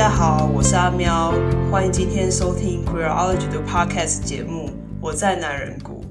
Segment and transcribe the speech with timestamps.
[0.00, 1.30] 大家好，我是阿喵，
[1.70, 4.70] 欢迎今天收听 Queerology 的 Podcast 节目。
[4.98, 6.02] 我在男人谷。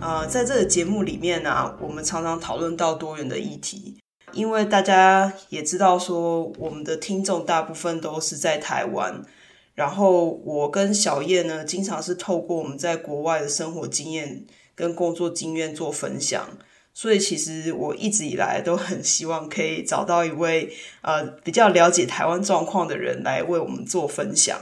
[0.00, 3.98] 呃，在这个节目里面呢、我们常常讨论到多元的议题，
[4.30, 9.20] 因为大家也知道说，我们的听众大部分都是在台湾。
[9.74, 16.50] 然后我跟小叶呢，经常是透过我们在国外的生活经验跟工作经验做分享。
[16.98, 24.58] 所以其实我一直以来都很希望可以找到一位呃比较了解台湾状况的人来为我们做分享。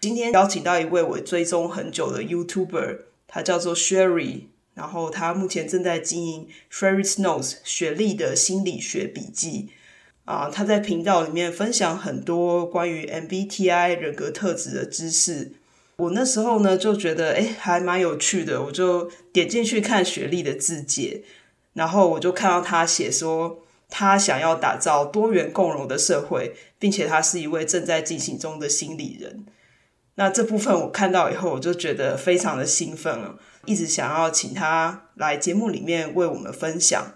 [0.00, 9.68] 今天邀请到一位我追踪很久的 YouTuber，他叫做 Sherry，然后他目前正在经营 Sherry's Notes 雪莉的心理学笔记
[10.24, 15.52] 啊，他在频道里面分享很多关于 MBTI 人格特质的知识。
[15.98, 21.22] 我那时候呢就觉得诶还蛮有趣的，我就点进去看雪莉的字介。
[21.76, 23.58] 然后我就看到他写说，
[23.90, 29.44] 他想要打造多元共融的社会，并且他是一位正在进行中的心理人。
[30.14, 37.12] 那这部分我看到以后，我就觉得非常的兴奋了，一直想要请他来节目里面为我们分享。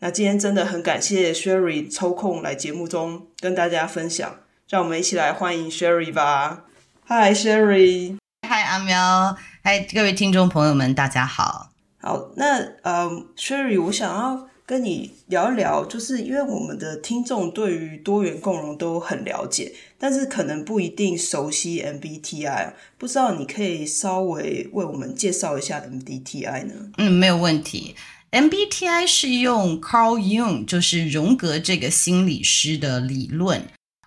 [0.00, 6.64] 那今天真的很感谢 Sherry 抽空来节目中跟大家分享，让我们一起来欢迎 Sherry 吧。
[7.06, 11.71] Hi Sherry，嗨阿喵，嗨各位听众朋友们，大家好。
[12.02, 26.74] 好，那呃，Sherry，我想要跟你聊一聊，就是因为我们的听众对于多元共融都很了解，但是可能不一定熟悉 MBTI，不知道你可以稍微为我们介绍一下 MBTI 呢？
[26.98, 27.94] 嗯，没有问题。
[28.32, 33.62] MBTI 是用 Carl Jung，就是荣格这个心理师的理论，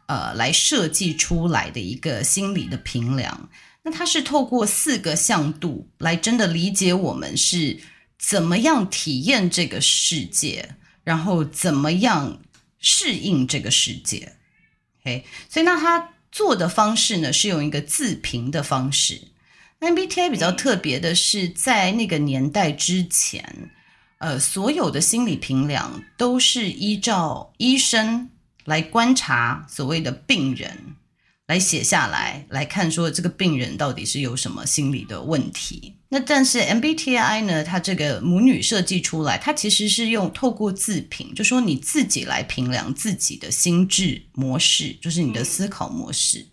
[0.08, 3.50] 呃，来设计出来的一个心理的评量。
[3.88, 7.80] 那它是透过四个向度来真的理解我们是
[8.18, 12.42] 怎么样体验这个世界，然后怎么样
[12.80, 14.34] 适应这个世界。
[15.02, 19.22] OK，所以那他做的方式呢，是用一个自评的方式。
[19.80, 23.70] MBTI 比较特别的是，在那个年代之前，
[24.18, 28.32] 呃，所有的心理评量都是依照医生
[28.64, 30.96] 来观察所谓的病人。
[31.48, 35.94] 来写下来，来看说这个病人到底是有什么心理的问题。
[36.10, 46.48] 那但是 MBTI 呢，它这个母女设计出来，它其实是用透过自评，就说你自己来评量自己的心智模式，就是你的思考模式。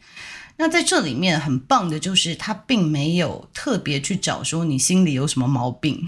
[0.59, 6.07] 那在这里面很棒的就是，它并没有特别去找说你心里有什么毛病，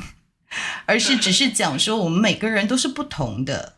[0.85, 3.74] 而是只是讲说我们每个人都是不同的。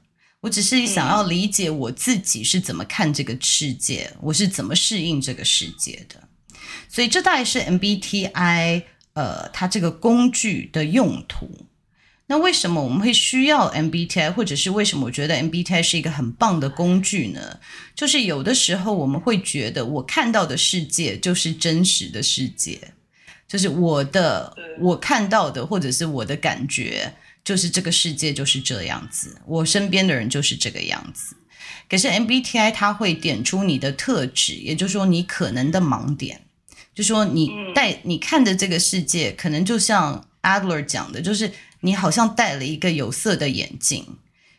[0.47, 6.23] 我只是想要理解我自己是怎么看这个世界，我是怎么适应这个世界的，
[6.89, 8.85] 所以这大概是 MBTI
[9.15, 11.67] 呃，它这个工具的用途。
[12.29, 17.59] 那为什么我们会需要 MBTI，或者是为什么我觉得 MBTI 是一个很棒的工具呢？
[17.97, 22.93] 就是有的时候我们会觉得我看到的世界就是真实的世界，
[23.49, 27.13] 就是我的我看到的，或者是我的感觉。
[27.47, 31.37] 就是这个世界就是这样子，我身边的人就是这个样子。
[31.89, 36.45] 可是 MBTI 它会点出你的特质，也就是说你可能的盲点，
[36.93, 41.53] 就说你戴你看的这个世界，可能就像 Adler 讲的，就是
[41.83, 44.05] 你好像戴了一个有色的眼镜，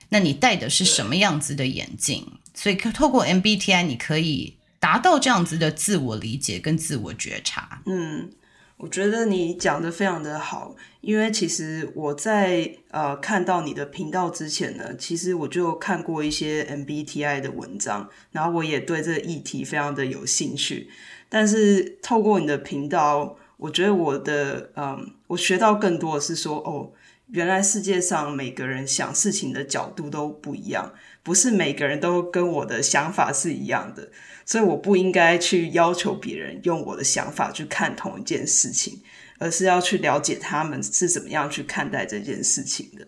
[0.08, 2.26] 那你戴的是什么样子的眼镜？
[2.54, 7.82] 所以透过 MBTI 你可以达到这样子的自我理解跟自我觉察。
[7.86, 8.32] 嗯。
[8.78, 20.90] 我觉得你讲的非常的好，因为其实我在呃看到你的频道之前呢，其实我就看过一些 MBTI 的文章，然后我也对这个议题非常的有兴趣。
[21.28, 26.92] 但是透过你的频道，我觉得我的嗯，我学到更多的是说，哦，
[27.32, 30.94] 原来世界上每个人想事情的角度都不一样，
[31.24, 34.10] 不是每个人都跟我的想法是一样的。
[34.48, 39.02] 所以我不应该去要求别人用我的想法去看同一件事情，
[39.40, 43.06] 而是要去了解他们是怎么样去看待这件事情的。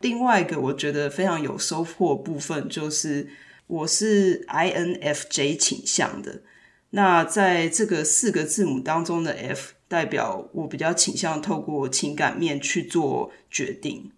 [0.00, 3.30] 另外一个我觉得非常有收获的部分，就是
[3.66, 6.42] 我是 INFJ 倾向的。
[6.90, 14.12] 那在这个四个字母当中的 F 代表我比较倾向透过情感面去做决定。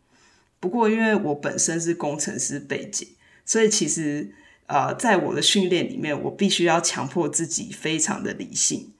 [0.58, 3.06] 不过因为我本身是工程师背景，
[3.44, 4.32] 所以其实。
[4.70, 8.92] 呃，在我的训练里面，我必须要强迫自己非常的理性。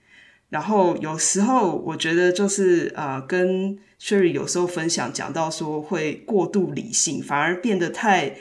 [0.49, 8.37] 然后有时候我觉得就是呃，跟 Sherry 有时候分享讲到说会过度理性，反而变得太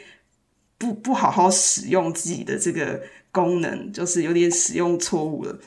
[0.80, 5.60] 不不好好使用自己的这个功能，就是有点使用错误了，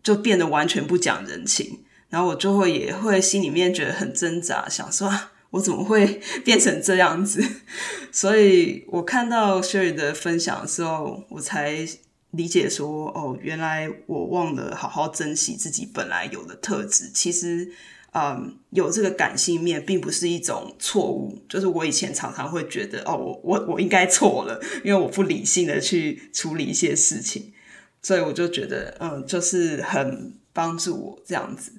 [0.00, 1.80] 就变得完全不讲人情。
[2.08, 5.10] 然后我就会也会心里面觉得很挣扎，想说。
[5.52, 7.40] 我怎么会 变成这样子？
[8.10, 11.86] 所以我看到 Sherry 的分享的时候，我才
[12.32, 17.10] 理解说，哦，原来我忘了好好珍惜自己本来有的特质。
[17.12, 17.70] 其实，
[18.14, 21.38] 嗯，有这个感性面，并不是一种错误。
[21.46, 27.52] 就是我以前常常会觉得，哦，我我我应该错了，因为我不理性的去处理一些事情，
[28.00, 31.72] 所以我就觉得，嗯，就是很帮助我这样子。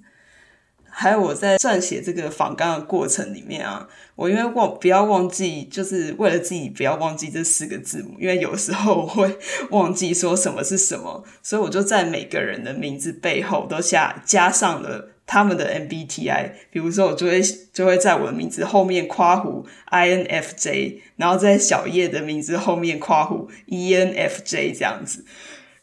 [0.95, 9.39] 还有我在撰写这个访纲的过程里面啊，我因为忘不要忘记，就是为了自己不要忘记这四个字母，因为有时候我会
[9.71, 16.51] 忘记说什么是什么，所以我就在每个人的名字背后都下加上了他们的 MBTI。
[16.69, 17.41] 比如说，我就会
[17.73, 25.25] 就会在我的名字后面夸弧 INFJ，然后在小叶的名字后面夸弧 ENFJ 这样子。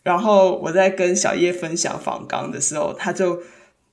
[0.04, 3.42] 然后我在跟小叶分享访纲的时候，他就。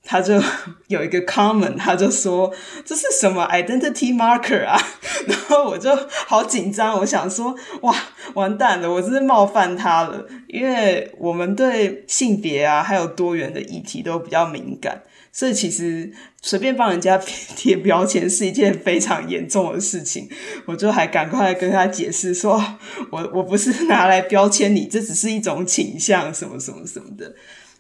[0.10, 0.42] 他就
[0.88, 2.50] 有一个 comment，他就说，
[2.86, 4.82] 这是什么 identity marker 啊？
[5.28, 5.94] 然后我就
[6.26, 7.94] 好紧张，我想说哇，
[8.34, 16.10] 完蛋了，我真是冒犯他了，因为我们对性别啊还有多元的议题都比较敏感，所以其实
[16.42, 17.18] 随便帮人家
[17.58, 20.30] 贴标签是一件非常严重的事情。
[20.68, 22.64] 我就还赶快跟他解释说，
[23.12, 27.36] 我我不是拿来标签你，这只是一种倾向，什么什么什么的。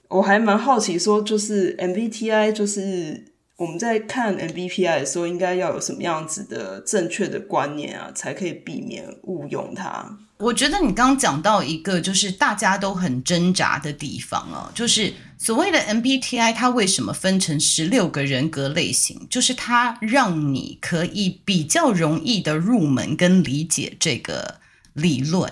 [0.09, 3.25] 我还蛮好奇，说就是 MBTI，就是
[3.57, 10.17] 我们在看 MBTI 的时候，应该要有什么样子的正确的观念啊，才可以避免误用它。
[10.37, 19.27] 我觉得你刚刚讲到一个，就是大家都很挣扎的地方啊，就是所谓的 MBTI，它为什么分成十六个人格类型？
[19.29, 24.59] 就是它让你可以比较容易的入门跟理解这个
[24.93, 25.51] 理论。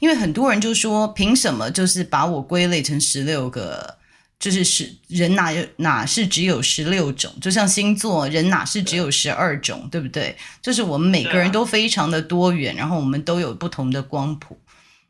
[0.00, 3.98] 因为很多人就说，凭什么就是把我归类成十六个？
[4.36, 7.32] 就是是人哪有哪是只有十六种？
[7.40, 9.88] 就像星座，人哪是只有十二种？
[9.90, 10.36] 对不对？
[10.60, 14.58] 就是我们每个人都非常的多元，然后我们都有不同的光谱。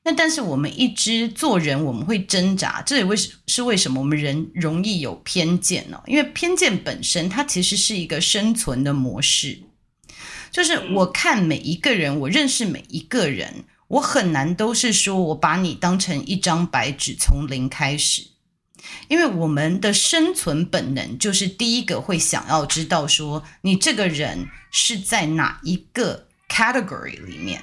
[0.05, 3.17] 那但是我们一直做人，我们会挣扎，这也为
[3.49, 6.01] 是为什么我们人容易有偏见呢？
[6.07, 9.59] 因为偏见本身它其实是一个生存的模式，
[10.53, 13.65] 就是我看每一个人，我认识每一个人。
[13.89, 18.23] 我很难都是说我把你当成一张白纸，从零开始，
[19.09, 27.63] 因为我们的生存本能就是第一个会想要知道说你这个人是在哪一个 category 里面，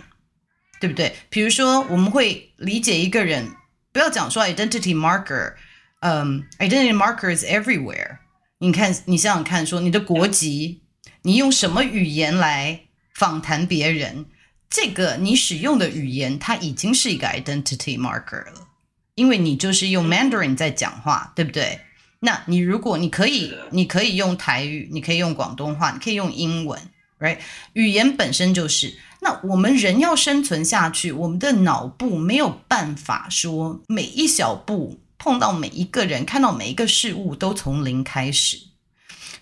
[0.79, 1.15] 对不对？
[1.29, 3.55] 比如说我们会理解一个人，
[3.91, 5.53] 不要讲说 identity marker，
[6.01, 8.19] 嗯，identity marker is everywhere。
[8.59, 10.83] 你看，你想想看，说你的国籍，
[11.23, 12.81] 你用什么语言来
[13.15, 14.27] 访谈别人？
[14.71, 18.67] 这个你使用的语言，它已经是一个 identity marker 了，
[19.15, 21.81] 因为你就是用 Mandarin 在讲话，对不对？
[22.21, 26.79] 那你如果你可以，你可以用台语，你可以用广东话，你可以用英文
[27.19, 27.39] ，right？
[27.73, 28.97] 语言本身就是。
[29.19, 38.57] 那我们人要生存下去，我们的脑部没有办法说每一小步碰到每一个人，看到每一个事物都从零开始。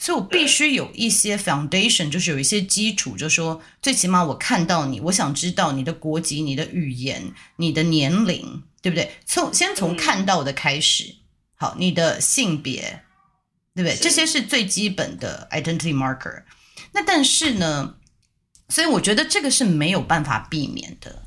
[0.02, 9.12] 所以我必须有一些 foundation，就是有一些基础，就是说最起码我看到你，我想知道你的国籍、你的语言、你的年龄，对不对？
[9.26, 11.16] 从先从看到的开始，
[11.56, 13.04] 好，你的性别，
[13.76, 13.98] 对不对？
[13.98, 16.44] 这些是最基本的 identity marker。
[16.94, 17.96] 那但是呢，
[18.70, 21.24] 所以我觉得这个是没有办法避免的。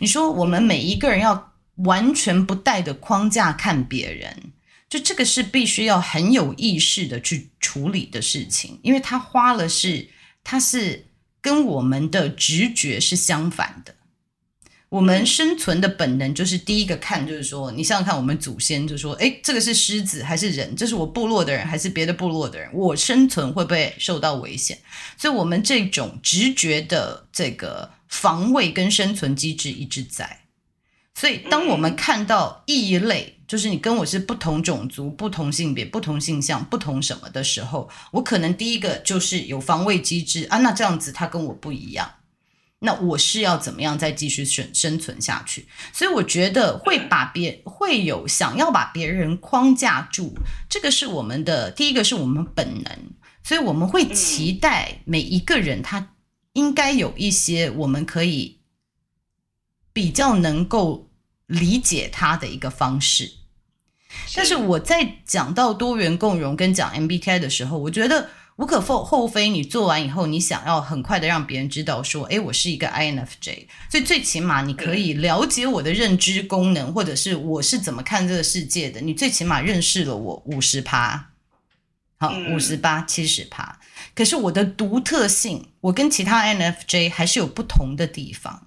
[0.00, 4.52] 你说我们每一个人要完全不带的框架看别人。
[4.88, 10.08] 就这个是必须要很有意识的去处理的事情，因为它花了是，
[10.44, 11.06] 它是
[11.40, 13.94] 跟我们的直觉是相反的。
[14.88, 20.76] 我们生存的本能就是第一个看，就是说，你想想看，我们祖先就说，哎，这个是狮子还是人？
[20.76, 22.70] 这是我部落的人还是别的部落的人？
[22.72, 24.78] 我生存会不会受到危险？
[25.18, 30.45] 所以，我们这种直觉的这个防卫跟生存机制一直在。
[31.18, 40.58] 所以，当我们看到异类，就是你跟我是不同种族、不同性别、不同性向、不同什么的时候，我可能第一个就是有防卫机制啊。
[40.58, 42.16] 那这样子他跟我不一样，
[42.80, 45.66] 那我是要怎么样再继续生生存下去？
[45.90, 50.34] 所以我觉得会把别会有想要把别人框架住，
[50.68, 52.92] 这个是我们的第一个是我们本能，
[53.42, 56.10] 所以我们会期待每一个人他
[56.52, 58.58] 应该有一些我们可以
[59.94, 61.05] 比较能够。
[61.46, 63.32] 理解他的一个方式，
[64.34, 69.48] 但是我在讲到多元共融跟讲 MBTI 的时候，我觉得无可厚厚非。
[69.48, 79.00] 你做完以后，你想要很快的让别人知道说，哎，我是一个 INFJ，所以最起码你可以了解我的认知功能，或者是我是怎么看这个世界的。
[79.00, 81.32] 你最起码认识了我五十趴，
[82.16, 83.78] 好，五十八、七十趴。
[84.14, 88.66] 可是我的独特性，我跟其他 INFJ 还是有不同的地方。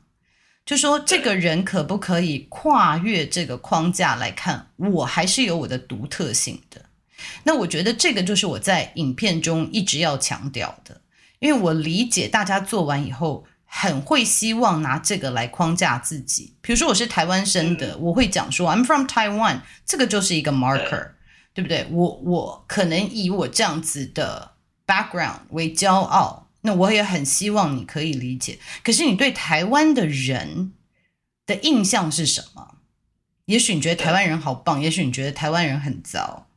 [0.69, 6.85] 就说这个人可不可以跨越这个框架来看，我还是有我的独特性的。
[7.41, 11.01] 那我觉得这个就是我在影片中一直要强调的，
[11.39, 16.53] 因为我理解大家做完以后很会希望拿这个来框架自己。
[16.61, 21.13] 比如说我是台湾生的，我会讲说 I'm from Taiwan，这个就是一个 marker，
[21.55, 21.88] 对不对？
[21.89, 24.51] 我我可能以我这样子的
[24.85, 28.59] background 为骄傲，那我也很希望你可以理解。
[28.83, 30.73] 可是你对台湾的人
[31.45, 32.75] 的印象是什么？
[33.45, 36.47] 也许你觉得台湾人好棒，也许你觉得台湾人很糟。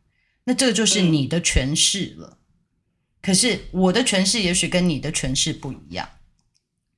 [0.45, 2.37] 那这个就是你的诠释了，
[3.23, 6.09] 可是我的诠释也许跟你的诠释不一样，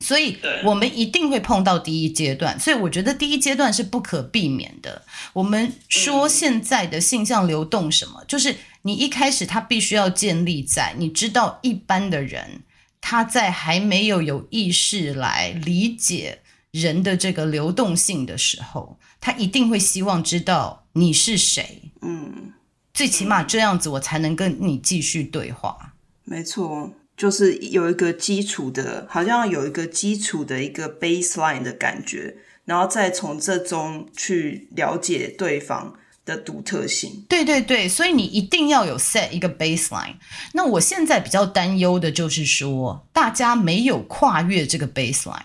[0.00, 5.04] 所以我们一定会碰到第一阶段，所以我觉得第一阶段是不可避免的。
[5.34, 12.62] 我们说现在的性向流动什么，就是你一开始他必须要建立在你知道一般的人
[13.06, 16.38] 他在还没有有意识来理解
[16.70, 22.54] 人的这个流动性的时候，他一定会希望知道你是谁，嗯。
[22.94, 25.94] 最起码这样子，我才能跟你继续对话。
[26.24, 35.94] 没错，就是有一个基础的，好像有一个基础的一个 baseline 的感觉，然后再从这中去了解对方
[36.24, 37.24] 的独特性。
[37.28, 40.14] 对对对，所以你一定要有 set 一个 baseline。
[40.52, 45.42] 那我现在比较担忧的就是说，大家没有跨越这个 baseline。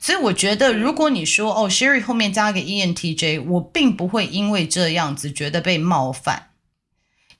[0.00, 6.50] 所以我觉得，如果你说哦，Sherry 后面加个 ENTJ，我并不会因为这样子觉得被冒犯。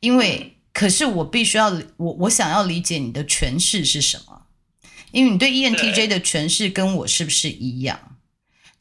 [0.00, 4.42] 因为，可是我必须要，我我想要理解你的诠释是什么？
[5.10, 8.13] 因为你对 ENTJ 的诠释跟我是不是一样？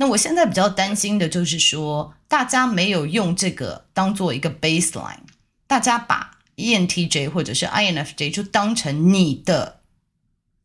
[0.04, 5.20] 那我现在比较担心的就是说，大家没有用这个当做一个 baseline，
[5.66, 9.80] 大家把 ENTJ 或者是 INFJ 就当成你的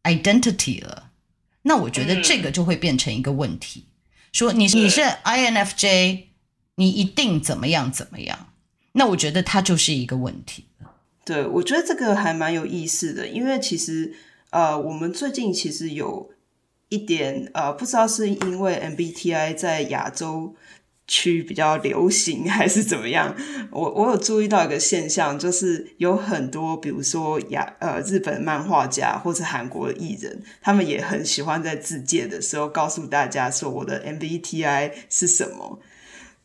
[0.02, 1.12] identity 了。
[1.62, 3.84] 那我觉得这个就会变成一个问题，
[4.32, 6.24] 说你你是 INFJ，
[6.74, 8.48] 你一定怎么样怎么样。
[8.90, 10.64] 那我觉得它就是一个问题。
[11.24, 14.16] 对，我觉得这个还蛮有意思的，因为其实
[14.50, 16.28] 呃，我们最近其实有
[16.88, 20.54] 一点呃，不知道是因为 MBTI 在亚洲
[21.06, 23.34] 区比较流行 还是怎么样。
[23.70, 35.80] 我我有注意到一个现象，就是有很多比如说亚呃日本漫画家或者韩国的艺人，他们也很喜欢在自介的时候告诉大家说我的 MBTI 是什么。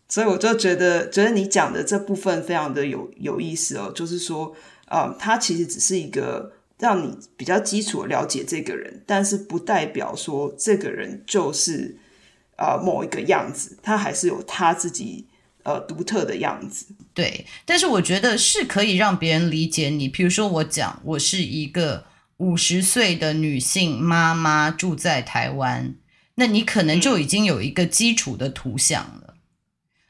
[0.10, 4.54] 所以我就觉得，觉得你讲的这部分非常的有有意思哦，就是说，
[4.88, 11.98] 呃，它其实只是一个让你比较基础的了解这个人，但是不代表说这个人就是
[12.58, 15.27] 呃某一个样子，他还是有他自己
[15.63, 16.88] 呃独特的样子。
[17.13, 20.08] 对，但是我觉得是可以让别人理解你。
[20.08, 22.06] 比如说，我讲我是一个
[22.38, 25.96] 五十岁的女性妈妈，住在台湾，
[26.36, 29.36] 那你可能就已经有一个基础的图像了。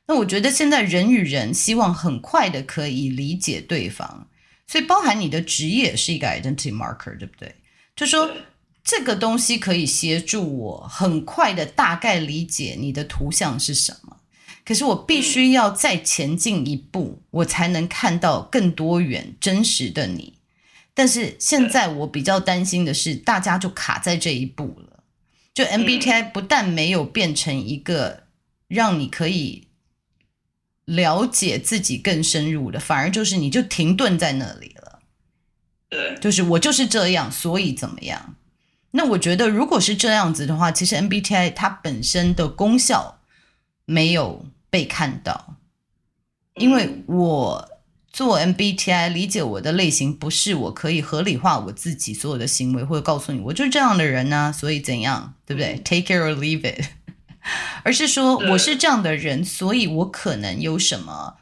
[0.08, 4.27] 那我觉得现在人与人希望很快的可以理解对方，
[4.67, 7.55] 所以包含你的职业是一个 identity marker，对不对？
[7.96, 8.32] 就说
[8.84, 14.17] 这个东西可以协助我很快的大概理解你的图像是什么，
[14.65, 20.34] 可是我必须要再前进一步，我才能看到更多元真实的你。
[20.93, 25.03] 但是现在我比较担心的是，大家就卡在这一步了，
[25.53, 28.24] 就 MBTI 不但没有变成一个
[28.67, 29.67] 让你可以。
[30.86, 35.00] 了解自己更深入的，反而就是你就停顿在那里了。
[35.90, 38.36] 对，就是我就是这样，所以怎么样？
[38.92, 43.20] 那我觉得，如果是这样子的话，其实 MBTI 它本身的功效
[43.86, 45.56] 没有被看到，
[46.56, 47.70] 因为我
[48.12, 56.86] 做 MBTI 理解我的类型，不是我可以合理化我自己所有的行为，或者告诉你我就是这样的人呢，所以怎样，对不对？Take care or leave it。
[57.83, 61.35] 而是说我是这样的人，所以我可能有什么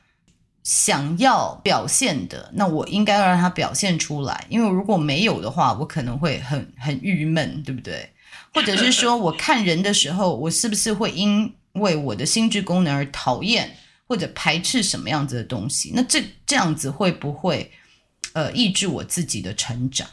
[0.64, 4.46] 想要表现的，那我应该要让他表现出来。
[4.50, 8.12] 因为如果没有的话，我可能会很很郁闷，对不对？
[8.54, 13.78] 或者是说，我看人的时候，我是不是会因为我的心智功能而讨厌
[14.08, 15.92] 或者排斥什么样子的东西？
[15.96, 17.72] 那这这样子会不会
[18.34, 20.08] 呃抑制我自己的成长？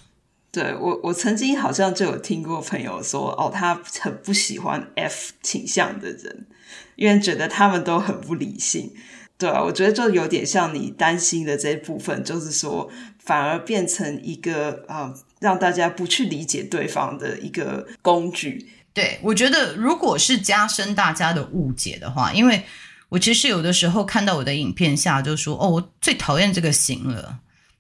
[0.59, 6.49] 对，我，我曾经好像就有听过朋友说，哦，他很不喜欢 F 倾向的人，
[6.97, 8.93] 因为觉得他们都很不理性。
[9.38, 18.69] 对啊，我觉得就有点像你担心的这一部分，就是说反而变成一个啊、让大家不去理解对方的一个工具。
[18.93, 22.65] 对，我觉得如果是加深大家的误解的话，因为
[23.11, 27.38] 我其实有的时候看到我的影片下就说，哦，我最讨厌这个型了。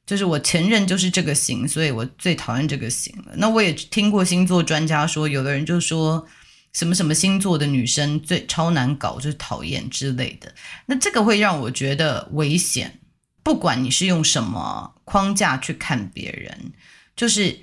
[0.08, 3.34] 就是我前任就是这个型，所以我最讨厌这个型了。
[3.36, 6.26] 那我也听过星座专家说，有的人就说
[6.72, 10.54] 什么什么星座的女生最超难搞，就是讨厌之类的。
[10.86, 13.00] 那这个会让我觉得危险。
[13.42, 16.72] 不管你是用什么框架去看别人，
[17.14, 17.58] 就是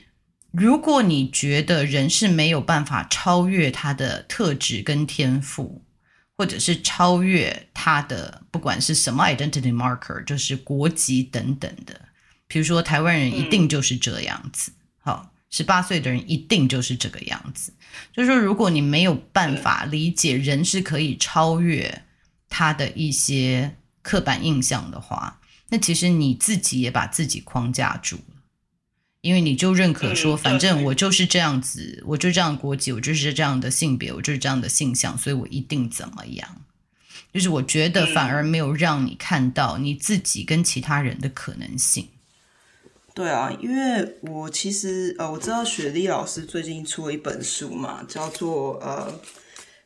[0.51, 5.83] 如果你觉得人是没有办法超越他的特质跟天赋，
[6.37, 11.99] 或者是超越他的不管是什么 identity marker，就是国籍等等的，
[12.47, 17.73] 比如说台湾人一定就是这样子，好，十八岁的人一定就是这个样子。
[18.13, 22.03] 就是说，如果你没有办法理解人是可以超越
[22.49, 28.43] 他的一些刻板印象的话，那其实你自己也把自己框架住了，
[29.21, 36.61] 因为你就认可说，反正我就是这样子，我就这样国籍，我就是这样的性别，我就是这样的性向，所以我一定怎么样？
[37.33, 42.07] 就是我觉得反而没有让你看到你自己跟其他人的可能性。
[43.15, 49.09] 对啊，因为我其实呃，我知道雪莉老师最近出了一本书嘛，叫做呃，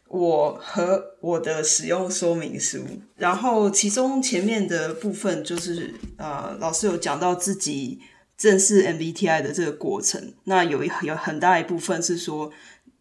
[0.07, 2.79] 我和我的使用说明书。
[3.17, 7.99] 然后其中前面的部分就是呃，老师有讲到自己
[8.35, 10.33] 正式 MBTI 的这个过程。
[10.45, 12.51] 那有一有很大一部分是说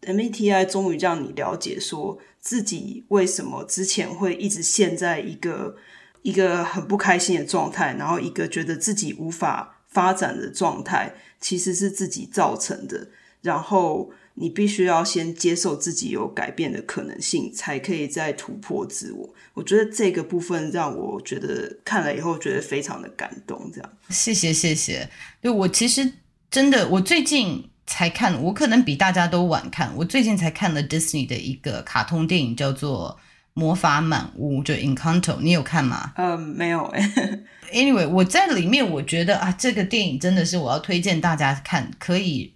[0.03, 5.75] ，MBTI 终于让你了解说自己为什么之前会一直陷在一个
[6.21, 9.77] 一个很不开心的状态，然后一个觉得自己无法。
[9.89, 13.09] 发展的状态其实是自己造成的，
[13.41, 19.33] 然后你必须要先接受自己有改变的可能性，才可以再突破自我。
[19.53, 23.71] 我觉得这个部分让我觉得看了以后觉得非常的感动。
[23.73, 25.09] 这样，谢谢谢谢。
[25.41, 26.13] 对，我其实
[26.51, 33.19] 真的，我最近才看，我可能比大家都晚看，我最近才看了 Disney 的一个卡通电影，叫做。
[33.59, 36.13] 魔法满屋就 Encanto，你有看吗？
[36.15, 36.93] 嗯、呃，没有。
[37.73, 42.53] Anyway，我在里面，我觉得啊，这个电影真的是我要推荐大家看，可以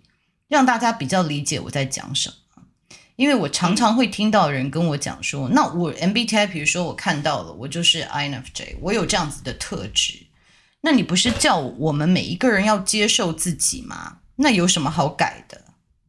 [0.48, 2.36] 让大家比较理解我在讲什么。
[3.18, 10.16] 因为我常常会听到人跟我讲说，嗯、那我 MBTI，比如说我看到了，我就是 INFJ，我有这样子的特质，
[10.82, 14.20] 那你不是叫我们每一个人要接受自己吗？
[14.38, 15.63] 那有什么好改的？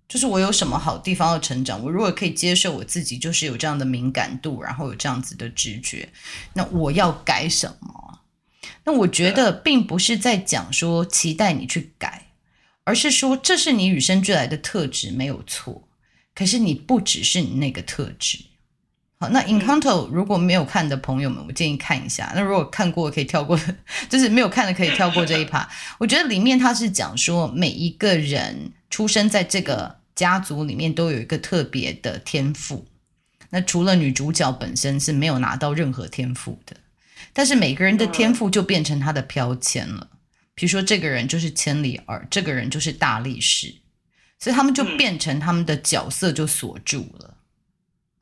[0.06, 1.82] 就是我有什么好地方要成长？
[1.82, 6.08] 我如果可以接受我自己，就是有这样的敏感度，然后有这样子的直觉，
[6.52, 8.20] 那我要改什么？
[8.84, 12.26] 那我觉得并不是在讲说期待你去改，
[12.84, 15.88] 而是说这是你与生俱来的特质，没有错。
[16.34, 18.38] 可是你不只是你那个特质。
[19.18, 22.32] 好，那 Encanto 如果没有看的朋友们，我建议看一下。
[22.34, 23.58] 那如果看过可以跳过，
[24.08, 25.68] 就是没有看的可以跳过这一趴。
[25.98, 28.72] 我觉得里面他是讲说每一个人。
[28.90, 32.86] 出生在这个家族里面都有一个特别的天赋，
[33.50, 36.76] 那除了女主角本身是没有拿到任何天赋的，
[37.32, 40.10] 但是每个人的天赋就变成他的标签了。
[40.54, 43.74] 比如说这个人就是千里耳，这个人就是大力士，
[44.38, 47.33] 所以他们就变成他们的角色就锁住了。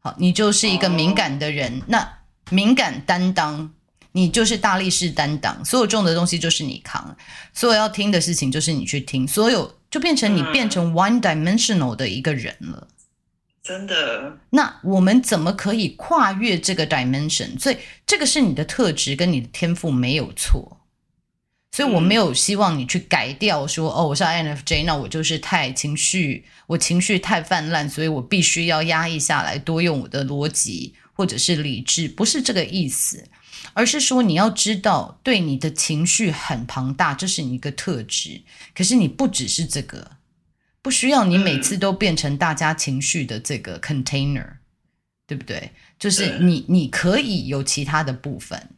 [0.03, 2.19] 好，你就是一个敏感的人，那
[2.51, 3.73] 敏感担当，
[4.13, 7.17] 你就是大力士担当，所有重的东西就是你扛，
[7.55, 9.75] 所有要听的事情就是你去听，所有。
[9.93, 12.89] 就变成你变成 one dimensional 的一个人了，
[13.63, 14.39] 真的。
[14.49, 17.61] 那我们怎么可以跨越这个 dimension？
[17.61, 20.79] 所以这个是你的特质跟你的天赋没有错。
[21.75, 33.25] 所以我没有希望你去改掉说，嗯、哦，我是 INFJ，那我就是太情绪，我情绪太泛滥，所以我必须要压抑下来，多用我的逻辑或者是理智，不是这个意思。
[33.75, 38.43] 而是说，你要知道，对你的情绪很庞大，这是你一个特质。
[38.75, 40.19] 可是你不只是这个，
[40.83, 44.57] 不需要你每次都变成大家情绪的这个 container，
[45.27, 45.71] 对不对？
[45.99, 48.69] 就是你，你可以有其他的部分。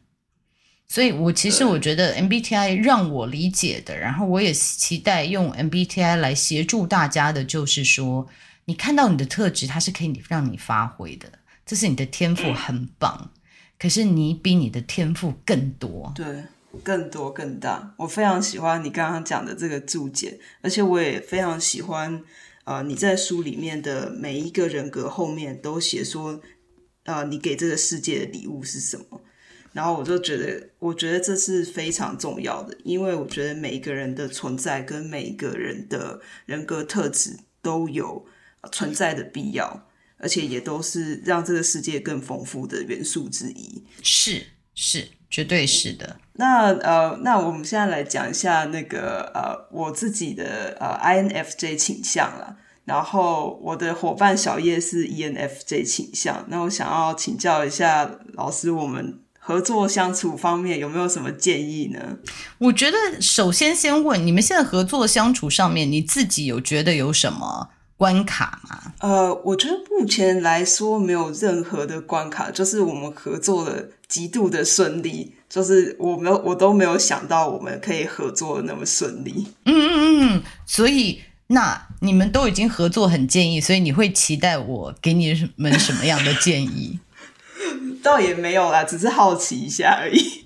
[0.87, 8.27] 所以我其实我觉得 MBTI 让我理解的，然后我也期待用 MBTI 来协助大家的，就是说，
[8.65, 11.27] 你看到你的特质，它是可以让你发挥的，
[11.65, 13.31] 这是你的天赋，很棒。
[13.77, 16.43] 可是你比你的天赋更多，对，
[16.81, 17.93] 更多更大。
[17.97, 22.23] 我非常喜欢你刚刚讲的这个注解，而且我也非常喜欢，
[22.63, 26.39] 呃，你在书里面的每一个人格后面都写说，
[27.03, 29.19] 呃，你给这个世界的礼物是什么？
[29.75, 38.25] 然后我就觉得，我觉得这是非常重要的，因为我觉得每一个人的存在跟每一个人的人格特质都有
[38.71, 39.87] 存在的必要。
[40.17, 46.17] 而且也都是让这个世界更丰富的元素之一，是是，绝对是的。
[46.35, 52.55] 那呃，那我们现在来讲一下那个呃，我自己的呃 INFJ 倾向啦。
[52.85, 56.45] 然后我的伙伴小叶是 ENFJ 倾向。
[56.47, 61.99] 那我想要请教一下老师，我们合作相处方面有没有什么建议呢？
[62.57, 67.69] 我觉得首先先问你们现在合作相处上面，你自己有觉得有什么？
[67.97, 68.91] 关卡吗？
[68.99, 79.47] 呃，我觉得目前来说没有任何的关卡，就是我们合作的极度的顺利，就是我没有我都没有想到我们可以合作的那么顺利。
[79.63, 86.99] 嗯嗯嗯，所以那你们都已经合作很建议，所以你会期待我给你们什么样的建议？
[88.05, 90.45] 倒也没有啦，只是好奇一下而已。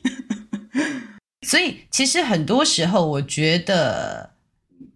[1.46, 4.30] 所以其实很多时候，我觉得。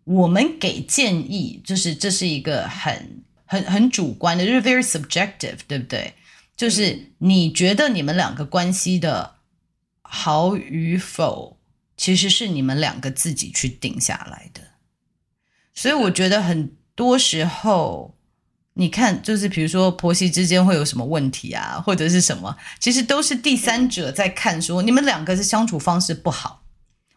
[0.05, 6.13] 我们给建议，就是这是一个很很很主观的，就是 very subjective，对不对？
[6.57, 9.35] 就是你觉得你们两个关系的
[10.01, 11.57] 好与否，
[11.95, 14.59] 其实是你们两个自己去定下来的。
[15.73, 18.17] 所以我觉得很多时候，
[18.75, 26.63] 你看，就是比如说婆媳之间会有什么问题啊，或者是什么，其实都是第三者在看说，说你们两个是相处方式不好，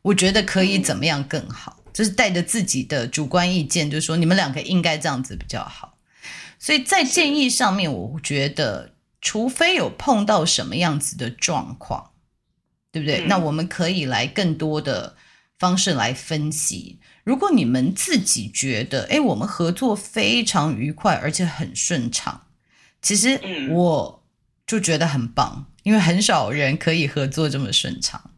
[0.03, 1.79] 我觉得可以怎么样更好。
[1.95, 5.97] 就是带着自己的主观意见，就是说你们两个应该这样子比较好。
[6.59, 8.93] 所以在建议上面，我觉得
[9.23, 12.11] 除非有碰到什么样子的状况，
[12.93, 13.21] 对不对？
[13.21, 13.29] 嗯。
[13.29, 15.17] 那我们可以来更多的
[15.59, 16.99] 方式来分析。
[17.27, 22.43] 如果你们自己觉得，哎，我们合作非常愉快，而且很顺畅，
[23.03, 23.41] 其实
[23.73, 24.23] 我
[24.65, 28.31] 就觉得很棒，因为很少人可以合作这么顺畅。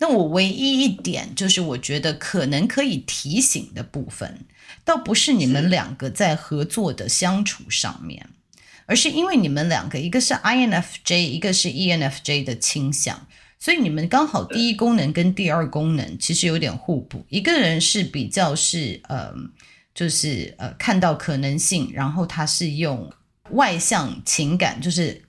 [0.00, 4.40] 那我唯一一点就是，我觉得可能可以提醒的部分，
[4.84, 8.28] 倒不是你们两个在合作的相处上面，
[8.86, 13.28] 而是因为你们两个一个是 INFJ，一个是 ENFJ 的倾向，
[13.62, 17.24] 所以你们刚好第一功能跟第二功能其实有点互补。
[17.28, 19.32] 一个人是比较是呃，
[19.94, 23.08] 就是呃看到可能性，然后他是用
[23.50, 25.22] 外向情感，就是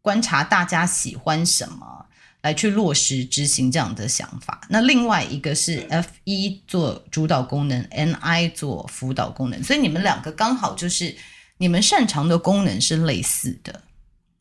[0.00, 2.06] 观察大家喜欢什么。
[2.40, 4.60] 来去落实执行这样的想法。
[4.70, 11.14] 那另外一个是 F 一做主导功能，N I 做辅导功能，所以你们两个刚好就是
[11.58, 13.82] 你们擅长的功能是类似的。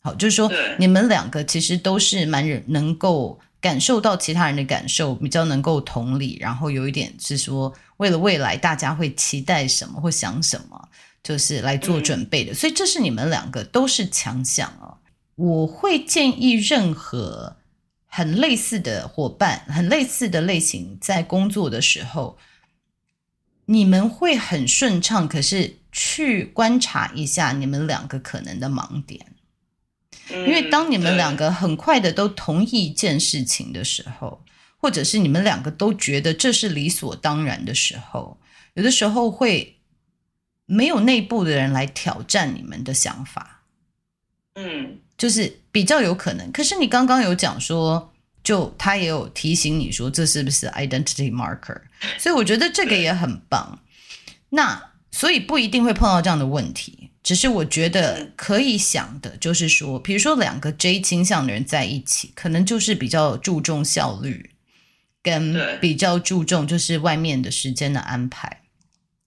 [0.08, 10.90] 好，就是说你们两个其实都是蛮能够感受到其他人的感受，比较能够同理，然后有一点是说为了未来大家会期待什么或想什么，
[11.22, 12.54] 就是来做准备的。
[12.54, 14.96] 所以这是你们两个都是强项啊。
[15.36, 17.58] 我会建议任何。
[18.10, 22.36] 很类似的伙伴，很类似的类型，在工作的时候，
[23.66, 25.28] 你们会很顺畅。
[25.28, 29.34] 可是去观察一下你们两个可能的盲点，
[30.30, 34.44] 因为当你们两个很快的都同意一件事情的时候，
[34.78, 38.38] 或者是你们两个都觉得这是理所当然的时候，
[38.74, 39.78] 有的时候会
[40.66, 43.64] 没有内部的人来挑战你们的想法。
[44.56, 45.00] 嗯。
[45.18, 48.14] 就是比较有可能，可是你刚刚有讲说，
[48.44, 51.82] 就他也有提醒你说，这是不是 identity marker？
[52.20, 53.80] 所以我觉得这个也很棒。
[54.50, 64.52] 那所以不一定会碰到这样的问题，只是我觉得可以想的就是说，比如说两个 J 倾向的人在一起，可能就是比较注重效率，
[65.22, 68.62] 跟比较注重就是外面的时间的安排。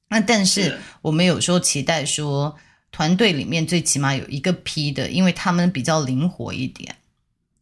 [0.08, 2.56] 那但是我们有时候期待说。
[2.92, 6.96] 团队里面最起码有一个 P 的，因为他们比较灵活一点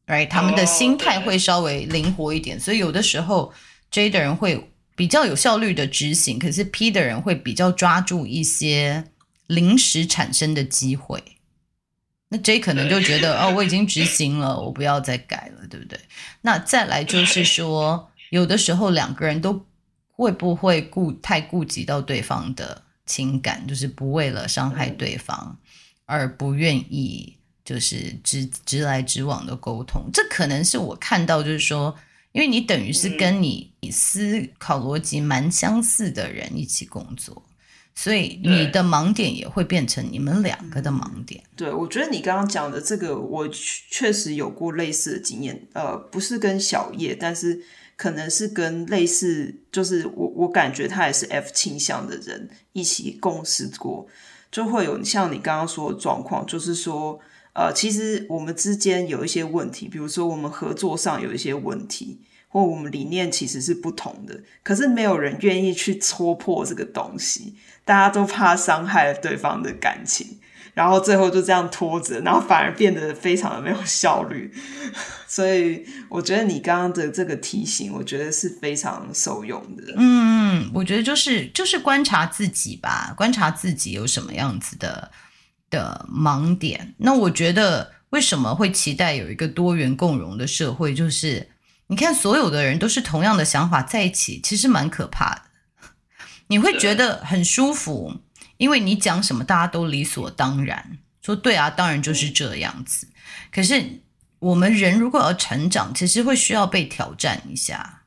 [0.07, 0.27] ，right？
[0.27, 3.53] 他们的心态会稍微灵活一点，oh, 所以有的时候
[3.91, 9.05] J 的人会比较有效率的执行，可是 P 的人会比较抓住一些
[9.49, 11.21] 临时产生的机会。
[12.29, 15.99] 那 J 可能就觉得哦，我已经执行了，我不要再改了，对不对？
[16.43, 19.67] 那再来就是说，有的时候两个人都
[20.07, 22.85] 会不会顾太顾及到对方的。
[23.09, 25.59] 情感就是不为了伤害对方
[26.05, 30.11] 而不愿意，就是直直来直往的沟通。
[30.13, 31.97] 这可能是我看到，就是说，
[32.33, 37.48] 因为你等于是跟你思考逻辑蛮相似的人一起工作，
[37.99, 41.43] 所以你的盲点也会变成你们两个的盲点。
[41.57, 45.67] 对，我觉得你刚刚讲的这个，我确实有过类似的经验。
[45.73, 47.61] 呃，不是跟小叶，但是。
[47.99, 54.07] 可能是跟类似，就是我我感觉他也是 F 倾向的人一起共事过，
[54.53, 57.19] 就会有像你刚刚说的状况，就是说，
[57.55, 67.57] 呃，其实我们之间有一些问题，比如说我们合作上有一些问题，或我们理念其实是不同的，可是没有人愿意去戳破这个东西，
[67.89, 70.39] 大家都怕伤害对方的感情。
[70.75, 74.53] 然后最后就这样拖着，然后反而变得非常的没有效率。
[75.27, 79.95] 所以我觉得你刚刚的这个提醒，我觉得是非常受用的。
[79.97, 85.11] 嗯，我觉得就是就是观察自己吧，观察自己有什么样子的
[85.69, 86.95] 的盲点。
[86.99, 90.95] 那我觉得为什么会期待有一个多元共融的社会？
[90.95, 91.49] 就是
[91.89, 95.43] 你看所有的人都是同样的想法在一起，其实蛮可怕的。
[96.49, 98.21] 你会觉得很舒服。
[98.57, 103.07] 因为你讲什么大家都理所当然，说对啊，当然就是这样子。
[103.53, 104.03] 可是
[104.41, 108.03] 我们人如果要成长，其实会需要被挑战一下，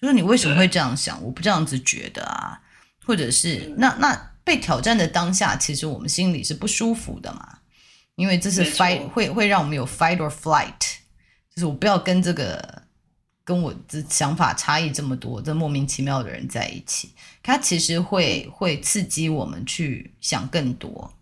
[0.00, 1.22] 就是你为什么会这样想？
[1.22, 2.62] 我不这样子觉得啊，
[3.04, 7.58] 或者是那那被挑战的当下，其实我们心里是不舒服的嘛，
[8.14, 10.80] 因为这是 fight 会会让我们有 fight or flight，
[11.54, 12.83] 就是我不要跟这个。
[13.44, 17.10] 跟我的想法差异这么多，这莫名其妙的人在一起，
[17.42, 21.12] 他其实会会刺激我们去想更多，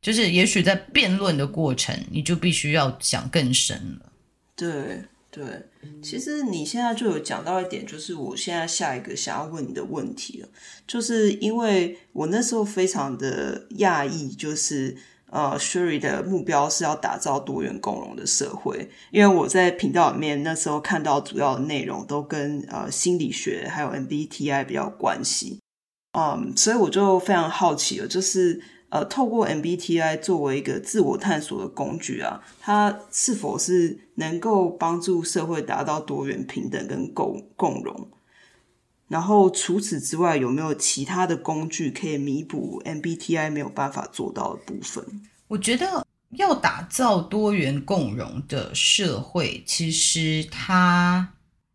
[0.00, 4.12] 就是也许在辩论的过程，你就必须要想更深了。
[4.56, 5.44] 对对，
[6.02, 10.48] 其实你现在就有讲到一点，就是我现在下一个想要问你的问题了，
[10.86, 14.96] 就是因为我那时候非常的讶异，就是。
[15.30, 25.60] 呃，Sherry 的目标是要打造多元共融的社会，因为我在频道里面那时候看到主要的内容都跟呃心理学还有 MBTI 比较有关系，
[26.18, 38.08] 嗯，所以我就非常好奇了，就是呃，透过 MBTI 作为一个自我探索的工具啊，它是否是能够帮助社会达到多元平等跟共共融？
[39.10, 45.04] 然后除此之外，有没有其他的工具可以弥补 MBTI 没有办法做到的部分？
[45.48, 51.28] 我觉得要打造多元共融的社会，其实它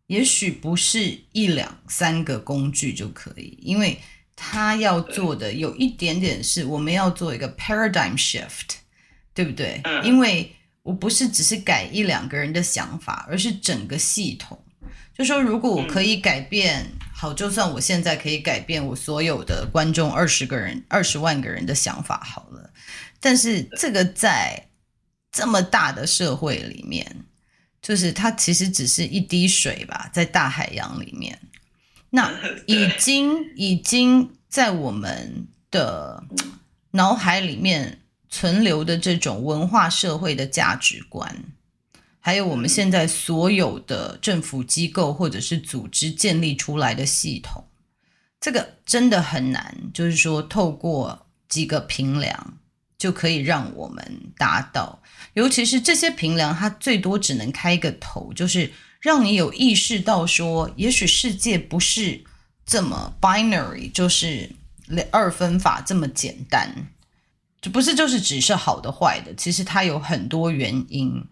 [0.06, 4.00] 也许不是一两三个工具就可以，因为
[4.34, 8.76] 它要做的有一点点是我们要做一个 paradigm shift，
[9.34, 9.82] 对不对？
[10.02, 10.50] 因为
[10.82, 14.58] 我不是只是改一两个人的想法，而是整个系统。
[15.14, 16.90] 就说如果我可以改变。
[17.18, 22.70] 好，就算我现在可以改变我所有的观众二十个人、二十万个人的想法好了，
[23.20, 24.68] 但是这个在
[25.32, 27.24] 这么大的社会里面，
[27.80, 31.40] 就是它其实只是一滴水吧，在大海洋里面，
[32.10, 32.30] 那
[32.68, 36.22] 已经已经在我们的
[36.90, 41.34] 脑海里面存留的这种文化社会的价值观。
[42.26, 47.64] 还有我们现在所有的政府机构或者是组织建立出来的系统，
[48.40, 49.72] 这个真的很难。
[49.94, 52.58] 就是说，透过几个平量
[52.98, 55.00] 就可以让我们达到。
[55.34, 62.24] 尤其是这些平量，它最多只能开一个头，就是让你有意识到说，也许世界不是
[62.64, 64.50] 这么 binary，就是
[65.12, 66.88] 二分法这么简单，
[67.60, 69.32] 就不是就是只是好的坏的。
[69.36, 71.24] 其实它有很多原因。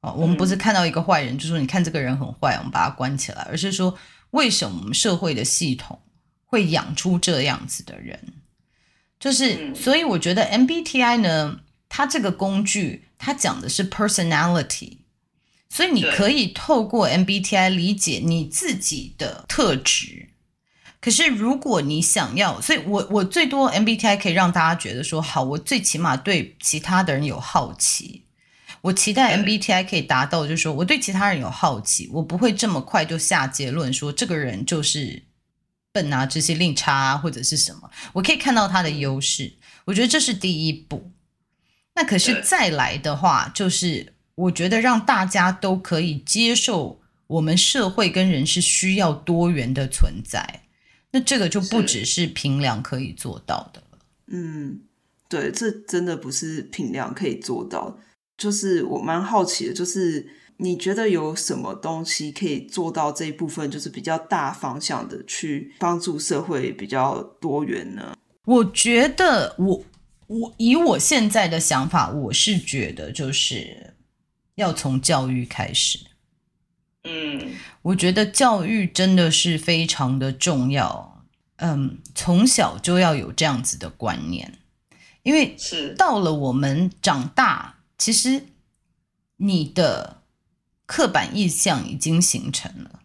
[0.00, 3.98] 我们不是看到一个坏人，就说你看这个人很坏，我们把他关起来，而是说
[4.30, 6.00] 为什么我们社会的系统
[6.44, 8.34] 会养出这样子的人？
[9.18, 14.98] 就是所以我觉得 MBTI 呢，它这个工具它讲的是 personality，
[15.70, 20.28] 所以你可以透过 MBTI 理解你自己的特质。
[21.00, 28.25] 可是如果你想要，所以我我最多 MBTI 可以让大家觉得说好，我最起码对其他的人有好奇。
[28.82, 35.24] 我期待 MBTI 可以达到，就是说我对其他人有好奇，我不会这么快就下结论说这个人就是
[35.92, 37.90] 笨啊、这些另差啊，或者是什么。
[38.12, 39.54] 我可以看到他的优势，
[39.86, 41.10] 我觉得这是第一步。
[41.94, 50.62] 那可是再来的话，就是我觉得让大家都可以接受我们社会跟人是需要多元的存在，
[51.12, 53.98] 那这个就不只是评量可以做到的了。
[54.26, 54.80] 嗯，
[55.28, 57.98] 对，这真的不是评量可以做到。
[58.36, 68.14] 就是我蛮好奇的，就是你觉得有什么东西可以做到这一部分，就是比较大方向的去帮助社会比较多元呢？
[68.44, 69.84] 我觉得我
[70.26, 73.94] 我以我现在的想法，我是觉得就是
[74.56, 75.98] 要从教育开始。
[77.04, 81.24] 嗯，我觉得教育真的是非常的重要。
[81.56, 84.58] 嗯，从小就要有这样子的观念，
[85.22, 87.75] 因为是到了我们长大。
[87.98, 88.46] 其实，
[89.36, 90.22] 你的
[90.84, 93.00] 刻板印象已经形成了。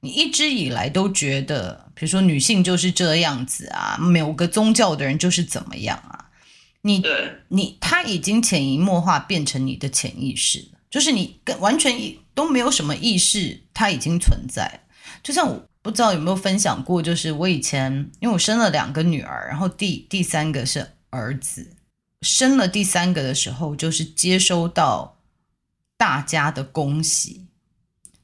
[0.00, 6.30] 你一直以来都觉得，比如说女性就是这样子啊，某个宗教的人就是怎么样啊。
[6.82, 7.02] 你
[7.48, 11.98] 你他已经潜移默化变成你的潜意识了，就是你跟完全
[12.34, 14.82] 都没有什么意识，它已经存在。
[15.22, 21.74] 就像我不知道有没有分享过，就是我以前因为我生了两个女儿，然后第第三个是儿子。
[22.24, 25.18] 生了第三个的时候，就是接收到
[25.96, 27.46] 大家的恭喜。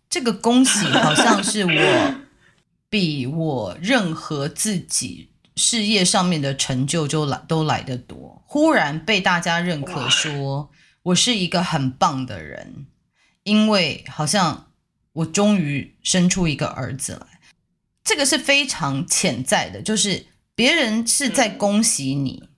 [0.09, 2.15] 这个恭喜好像是我
[2.89, 8.43] 比我任何自己事业上面的成就就来都来得多。
[8.47, 10.71] 忽然被大家认可，说
[11.05, 12.87] 我是一个很棒的人，
[13.45, 14.73] 因为好像
[15.13, 17.41] 我终于生出一个儿子来。
[18.03, 22.49] 这个是非常潜在的，就是别人是在恭喜你，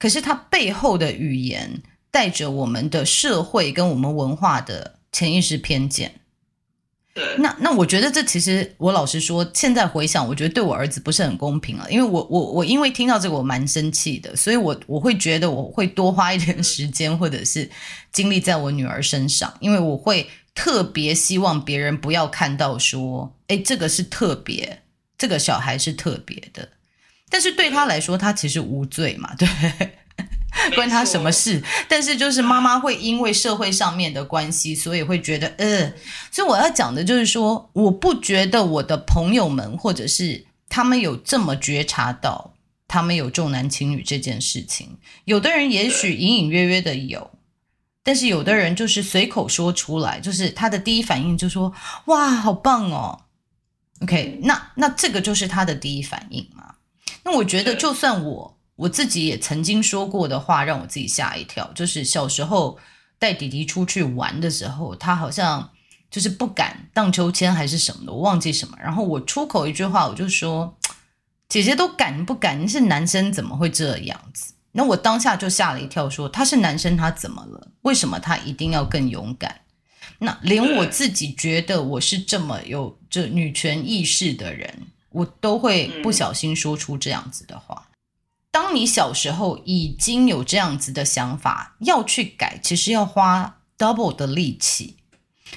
[0.00, 6.16] 可是它背后的语言带着我们的社会跟我们文化的潜意识偏见。
[7.38, 17.68] 那那我觉得这其实我老实说，现在回想，我觉得对我儿子不是很公平了，因为我我我因为听到这个我蛮生气的，所以我我会觉得我会多花一点时间或者是
[18.10, 24.82] 精力在我女儿身上，因为我会特别希望别人不要看到说，哎，这个是特别，
[25.18, 26.70] 这个小孩是特别的，
[27.30, 29.48] 但是对他来说，他其实无罪嘛，对。
[30.74, 31.62] 关他什么事？
[31.88, 35.92] 但是就是妈妈会因为社会上面的关系，所以会觉得，呃，
[36.30, 42.52] 所以我要讲的就是说，我不觉得我的朋友们或者是他们有这么觉察到
[42.86, 44.98] 他们有重男轻女这件事情。
[45.24, 47.30] 有的人也许隐隐约约的有，
[48.02, 51.72] 但是有的人就是随口说出来，就是他的第一反应就说，
[52.06, 53.20] 哇，好棒哦。
[54.00, 56.69] OK，那那这个就是他的第一反应嘛。
[57.24, 58.56] 那我觉得就算我。
[58.76, 61.70] 我自己也曾经说过的话，让我自己吓一跳。
[61.74, 62.78] 就是小时候
[63.18, 65.70] 带弟弟出去玩的时候，他好像
[66.10, 68.74] 就是不敢荡秋千还是什么的，我忘记什么。
[68.82, 70.78] 然后我出口一句话，我就说
[71.46, 72.58] ：“姐姐都敢不敢？
[72.58, 77.68] 你是男生怎么会这样子？”那我当下就吓了一跳，说：“他是男生，他怎么了？
[77.82, 79.60] 为什么他一定要更勇敢？”
[80.20, 87.88] 那连我自己觉得我是这么有这女权意识的人，我都会不小心说出这样子的话。
[88.50, 94.96] 当你小时候已经有这样子的想法，要去改，其实要花 double 的力气。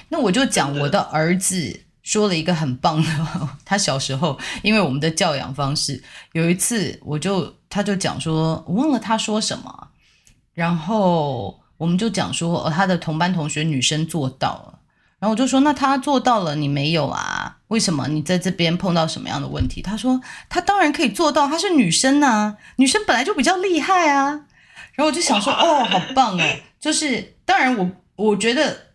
[0.08, 9.88] 那我就讲我的儿子说了一个很棒的，他小时候因为我们的教养方式，有一次我就他就讲说，我忘了他说什么，
[10.52, 14.73] 然后我们就讲说，哦，他的同班同学女生做到了。
[15.24, 17.56] 然后我就说，那他做到了，你没有啊？
[17.68, 18.06] 为什么？
[18.08, 19.80] 你在这边碰到什么样的问题？
[19.80, 24.42] 他说，他当然可以做到，她是女生啊，女生本来就比较厉害啊。
[24.92, 26.56] 然后我就想说，哦，好棒哦！
[26.78, 28.88] 就是当然我，我我觉得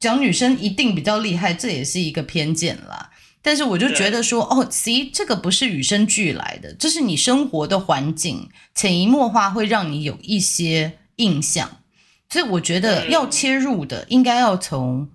[0.00, 3.10] 讲女生一定比较厉害，这也是一个偏见啦。
[3.40, 11.70] 但是我就觉得说，哦，see，这个不是与生俱来的，这是你生活的环境潜移默化会让你有一些印象。
[12.28, 15.08] 所以我觉得要切入的，应该要从。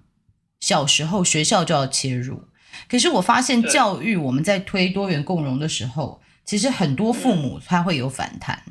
[0.62, 2.44] 小时候学校就要切入，
[2.88, 8.64] 可是我发现教育我们在推多元共融的时候，其实很多父母他会有反弹。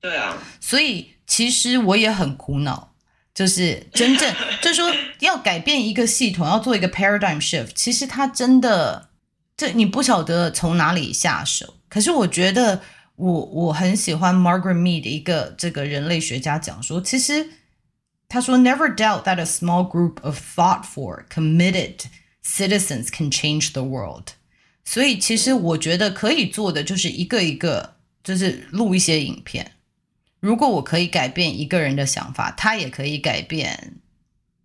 [0.00, 2.92] 对啊，所以其实我也很苦恼，
[3.32, 9.10] 就是真正 就是说要改变一个系统，要做一个 paradigm shift，其实他真的
[9.56, 11.74] 这你不晓得从哪里下手。
[11.88, 12.82] 可是我觉得
[13.14, 17.48] 我我很喜欢 Margaret Mead 的一个这个人类学家讲说，其实。
[18.32, 22.06] 他说：“Never doubt that a small group of thoughtful, committed
[22.42, 24.28] citizens can change the world。”
[24.86, 29.72] 所以，其实我觉得可以做的就是一个一个，就是录一些影片。
[30.40, 34.00] 如果我可以改变一个人的想法，他也可以改变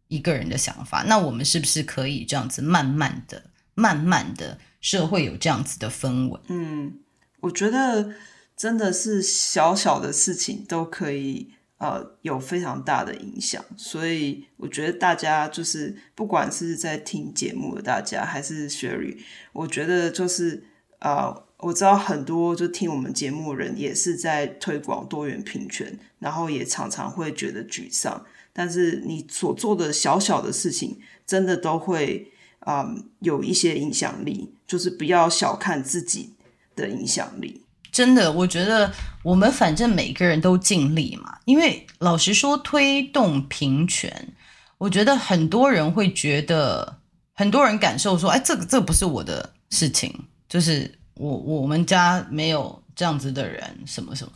[0.08, 1.04] 一个人的想法。
[1.06, 6.40] 那我们是不是可以这样子，慢慢的、慢慢的，社会有这样子的氛围？
[6.48, 7.02] 嗯，
[7.42, 8.14] 我觉得
[8.56, 11.52] 真的是小小的事情都可以。
[11.78, 19.18] 呃，有非常大的影响，所以我觉得大家就是不管是在听节目的大家，还是 Sherry，
[19.54, 20.64] 我觉得就是
[21.00, 36.34] 呃，我知道很多就听我们节目的人也是在推广多元平权，然后也常常会觉得沮丧，但是你所做的小小的事情，真的都会啊、有一些影响力，就是不要小看自己
[36.76, 37.62] 的影响力。
[37.98, 41.40] 真的，我觉得我们反正每个人都尽力嘛。
[41.46, 44.36] 因为老实说，推动平权，
[44.78, 47.00] 我觉得很多人会觉得，
[47.34, 50.14] 很多人感受说，哎，这个这个不是我的事情，
[50.48, 54.32] 就是我我们家没有这样子的人，什么什么。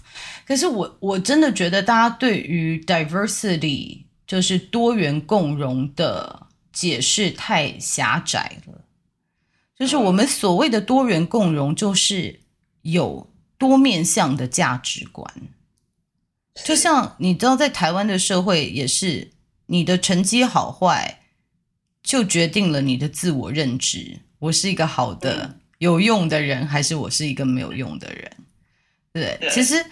[0.48, 8.82] 可是我我真的觉得，大家对于 diversity 就是多元共融的解释太狭窄了。
[9.78, 12.40] 就是我们所谓的多元共融，就是
[12.82, 13.28] 有。
[13.62, 15.32] 多面向的价值观，
[16.66, 19.30] 就像你知道，在台湾的社会也是，
[19.68, 21.22] 你的成绩好坏
[22.02, 24.22] 就决定了你的自我认知。
[24.40, 28.32] 我是一个好的、有用的人，还是我是一个没有用的人？
[29.14, 29.86] 对，其实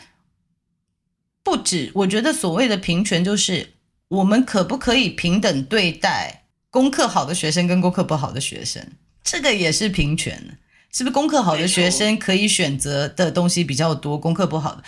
[1.43, 1.91] 不止。
[1.93, 3.73] 我觉得所谓的平权，就是
[4.07, 8.83] 我们可不可以平等对待功课好的学生跟功课不好的学生？
[9.23, 10.57] 这个也是平权。
[10.91, 14.17] 是不是功课好的学生可以选择的东西比较多？
[14.17, 14.83] 功课不好的，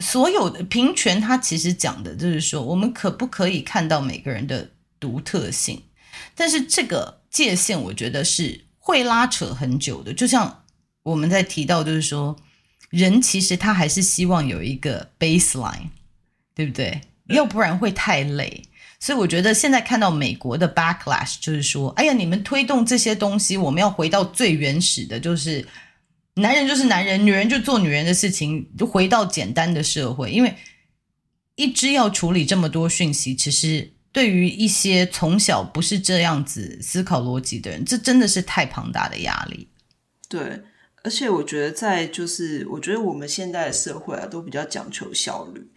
[0.00, 4.70] 所有的平权，它其实讲的就是说，我们可不可以看到每个人的
[5.00, 5.82] 独特性？
[6.34, 10.12] 但是这个界限，我觉得是会拉扯很久的。
[10.12, 10.64] 就像
[11.02, 12.36] 我们在提到，就是说，
[12.90, 15.88] 人其实他还是希望有一个 baseline，
[16.54, 17.00] 对不对？
[17.28, 18.64] 要不然会太累。
[19.04, 25.62] 所以我觉得现在看到美国的 backlash，就是说，哎呀，你们推动这些东西，我们要回到最原始的，就是
[26.36, 30.30] 男人就是男人，女人就做女人的事情，就回到简单的社会。
[30.30, 30.54] 因为
[31.54, 39.68] 一直要处理这么多讯息，其实对于一些从小不是这样子思考逻辑的人，这真的是太庞大的压力。
[40.30, 40.62] 对，
[41.02, 45.70] 而且我觉得在就是，我觉得我们现在的社会啊，都比较讲求效率。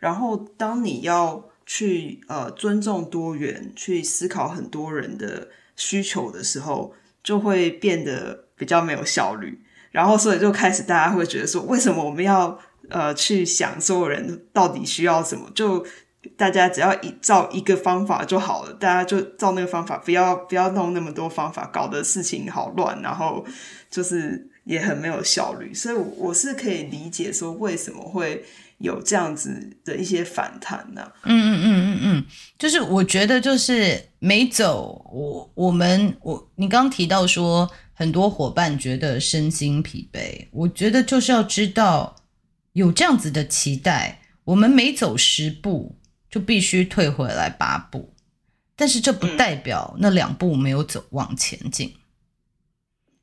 [0.00, 9.60] 然后当你要去呃尊重多元，去思考很多人的需求的时候，就会变得比较没有效率。
[9.90, 12.58] 然后所以就开始大家会觉得说，为什么我们要
[12.88, 15.50] 呃去想所有人到底需要什么？
[15.54, 15.86] 就
[16.36, 23.44] 大家只要依照一个方法就好了，大家就照那个方法，不要不要弄那么多方法，搞得事情好乱，然后
[23.90, 25.74] 就是也很没有效率。
[25.74, 28.44] 所以我是可以理解说为什么会。
[28.82, 31.12] 有这样子的一些反弹呢、啊？
[31.22, 32.24] 嗯嗯嗯嗯嗯，
[32.58, 42.16] 就是我觉得就是没走，我我们我你刚刚提到说很多伙伴觉得身心疲惫，我觉得就是要知道
[42.72, 45.96] 有这样子的期待，我们每走十步
[46.28, 48.12] 就必须退回来八步，
[48.74, 51.88] 但是这不代表那两步没有走往前进。
[51.88, 52.00] 嗯、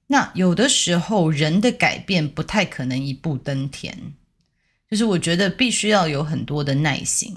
[0.08, 4.14] 那有的时候人的改变不太可能一步登天。
[4.90, 7.36] 就是我觉得必须要有很多的耐心，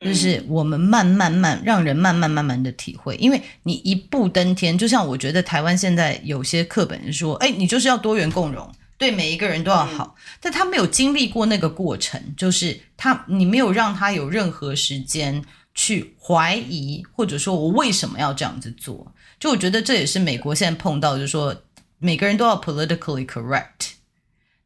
[0.00, 15.42] 就是我们慢慢慢让人慢慢慢慢的体会，因为你一步登天，就像我觉得台湾现在有些课本说，哎，你就是要多元共融，对每一个人都要好，但他没有经历过那个过程，就是他你没有让他有任何时间
[15.74, 19.12] 去怀疑，或者说我为什么要这样子做？
[19.38, 21.54] 就我觉得这也是美国现在碰到，就是说
[21.98, 23.92] 每个人都要 politically correct。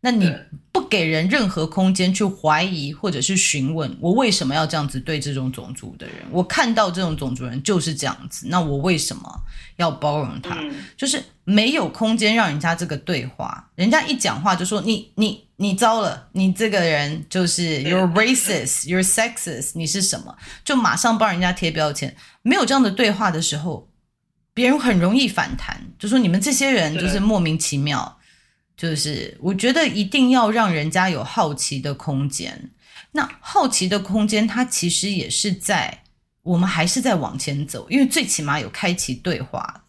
[0.01, 0.33] 那你
[0.68, 6.17] 不给人任何空间去怀疑或者是询问我为什么要这样子对这种种族的人？
[6.31, 9.41] 我看到这种种族人就是这样子，那我为什么
[9.77, 10.57] 要包容他？
[10.97, 20.37] 就是没有空间让人家这个对话，人家一讲话就说你你你糟了，你这个人就是 you're racist, you're sexist，你是什么？
[20.65, 22.15] 就马上帮人家贴标签。
[22.43, 23.89] 没有这样的对话的时候，
[24.55, 28.18] 别人很容易反弹，就说你们这些人就是莫名其妙。
[28.79, 32.71] 就是我觉得一定要让人家有好奇的空间。
[33.11, 36.05] 那好奇的空间，它其实也是在
[36.45, 39.85] 我们还是在往前走，因为最起码有开启对话。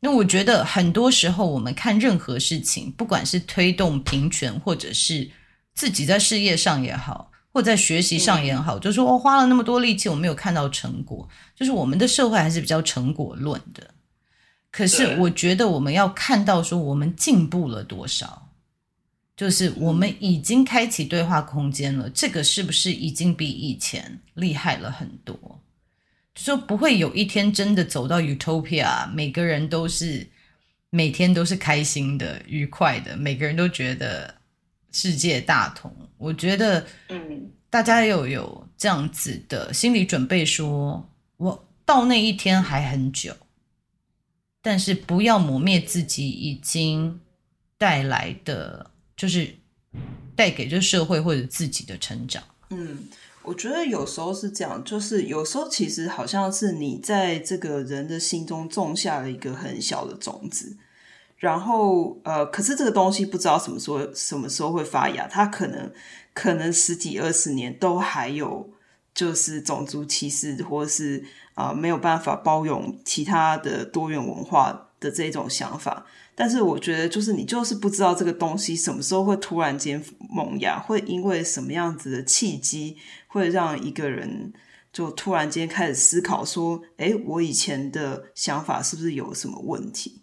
[0.00, 5.30] 那我觉得很多时候我们看任何事情，不管是推动平权，或者是
[5.72, 13.93] 自己在事业上也好，或在学习上也好，就是说我花了那么多力气，我没有看到成果，就是我们的社会还是比较成果论的。
[14.76, 18.50] 可是我觉得我们要看到说我们进步了多少，
[19.36, 25.36] 就是我们已经开启对话空间了，这个是不是已经比以前厉害了很多？
[26.34, 30.26] 就说不会有一天真的走到 utopia，每个人都是
[30.90, 34.34] 每天都是开心的、愉快的，每个人都觉得
[34.90, 35.94] 世界大同。
[36.18, 43.32] 我觉得，嗯，大家要有这样子的心理准备说，说我到那一天还很久。
[44.64, 47.20] 但是不要磨灭自己已经
[47.76, 49.56] 带来的，就是
[50.34, 52.42] 带给这社会或者自己的成长。
[52.70, 53.00] 嗯，
[53.42, 60.78] 我觉得有时候是这样，就是有时候其实好像是你在这个人的心中种下了一个很小的种子，
[61.36, 65.92] 然后呃，可是这个东西不知道什么时候什么时候会发芽，它可能
[66.32, 68.70] 可能十几二十年都还有，
[69.14, 71.24] 就是种族歧视或者是。
[71.54, 76.04] 啊、没有办法包容其他的多元文化的这种想法，
[76.34, 82.96] 但是我觉得就是你就是不知道这个东西什么时候会突然间萌芽，会因为什么样子的契机，
[83.28, 84.52] 会让一个人
[84.92, 90.22] 就突然间开始思考说，诶，我以前的想法是不是有什么问题？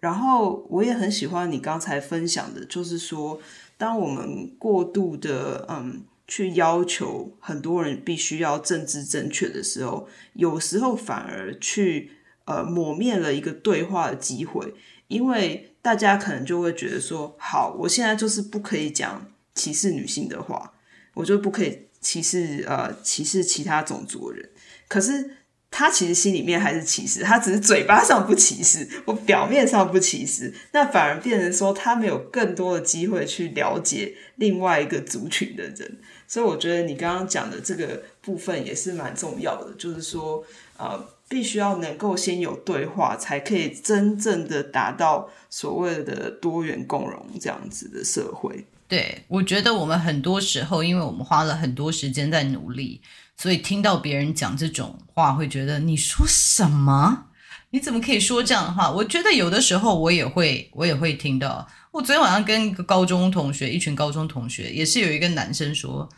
[0.00, 3.40] 然后我也很喜欢你刚才分享的，就是说，
[3.78, 6.02] 当我们过度的嗯。
[6.30, 12.12] 去要求很多人必须要政治正确的时候，有时候反而去
[12.44, 14.72] 呃抹灭了一个对话的机会，
[15.08, 19.26] 因为大家可能就会觉得说，好，我现在就是不可以讲
[19.56, 20.72] 歧视女性的话，
[21.14, 24.50] 我就不可以歧视呃歧视其他种族的人，
[24.86, 25.32] 可是。
[25.72, 35.98] 他其实心里面还是歧视，他只是嘴巴上不歧视，我表面上不歧视，那反而变成说他没有更多的机会去了解另外一个族群的人，
[36.30, 40.44] 所以我觉得你刚刚讲的这个部分也是蛮重要的，就是说，
[40.76, 48.64] 呃，必须要能够先有对话，才可以真正的达到所谓的多元共融这样子的社会。
[48.86, 53.00] 对，我觉得我们很多时候，因为我们花了很多时间在努力，
[53.36, 57.26] 所以听到别人讲这种话，会觉得你说什么？
[57.70, 58.88] 你怎么可以说这样的话？
[58.88, 61.66] 我觉得有的时候我也会，我也会听到。
[61.90, 66.08] 我昨天晚上跟一个高中同学，一群高中同学，也是有一个男生说，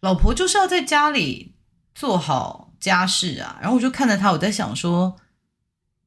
[0.00, 1.54] 老婆就是要在家里
[1.94, 3.58] 做好家事啊。
[3.60, 5.16] 然后我就看着他，我在想说。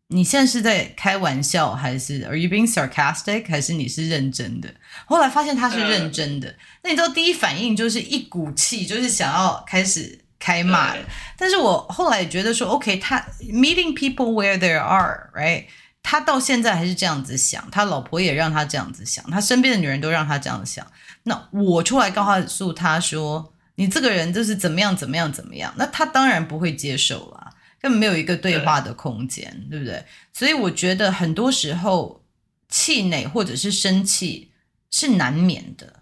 [0.07, 3.49] 你现在是在开玩笑，还是 Are you being sarcastic？
[3.49, 4.71] 还是你是认真的？
[5.05, 6.53] 后来发现他是认真的。
[6.83, 10.93] 那你知道第一反应就是一股气，就是想要开始开骂。
[11.35, 15.65] 但是我后来觉得说，OK，他 meeting people where they are，right？
[16.03, 20.85] 他到现在还是这样子想，他老婆也让他这样子想，他身边的女人都让他这样想。
[21.23, 27.49] 那我出来告诉他说，你这个人就是怎么样怎么样怎么样，那他当然不会接受啦。
[27.79, 30.05] 根本没有一个对话的空间，对，对不对？
[30.31, 32.23] 所以我觉得很多时候
[32.69, 34.51] 气馁或者是生气
[34.89, 36.01] 是难免的，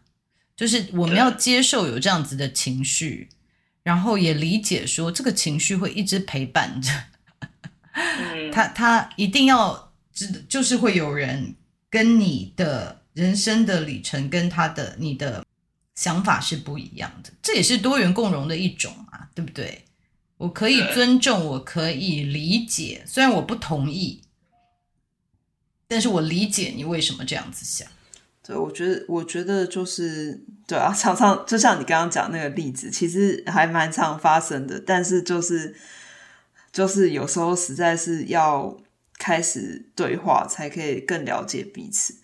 [0.55, 3.29] 就是我们要接受有这样子的情绪，
[3.81, 6.91] 然后也理解说这个情绪会一直陪伴着，
[8.53, 11.55] 他他一定要知，就是会有人
[11.89, 15.43] 跟你的人生的里程跟他的你的
[15.95, 19.85] 想法是不一样的，这也是多元共融的一种啊，对不对？
[20.37, 24.23] 我可以尊重，我可以理解，虽然我不同意，
[25.87, 27.87] 但是我理解你为什么这样子想。
[28.43, 35.75] 对，我觉得，我觉得就是对啊， 常常就像你刚刚讲那个例子，其实还蛮常发生的，但是就是
[36.71, 38.75] 就是有时候实在是要
[39.19, 42.15] 开始对话，才可以更了解彼此。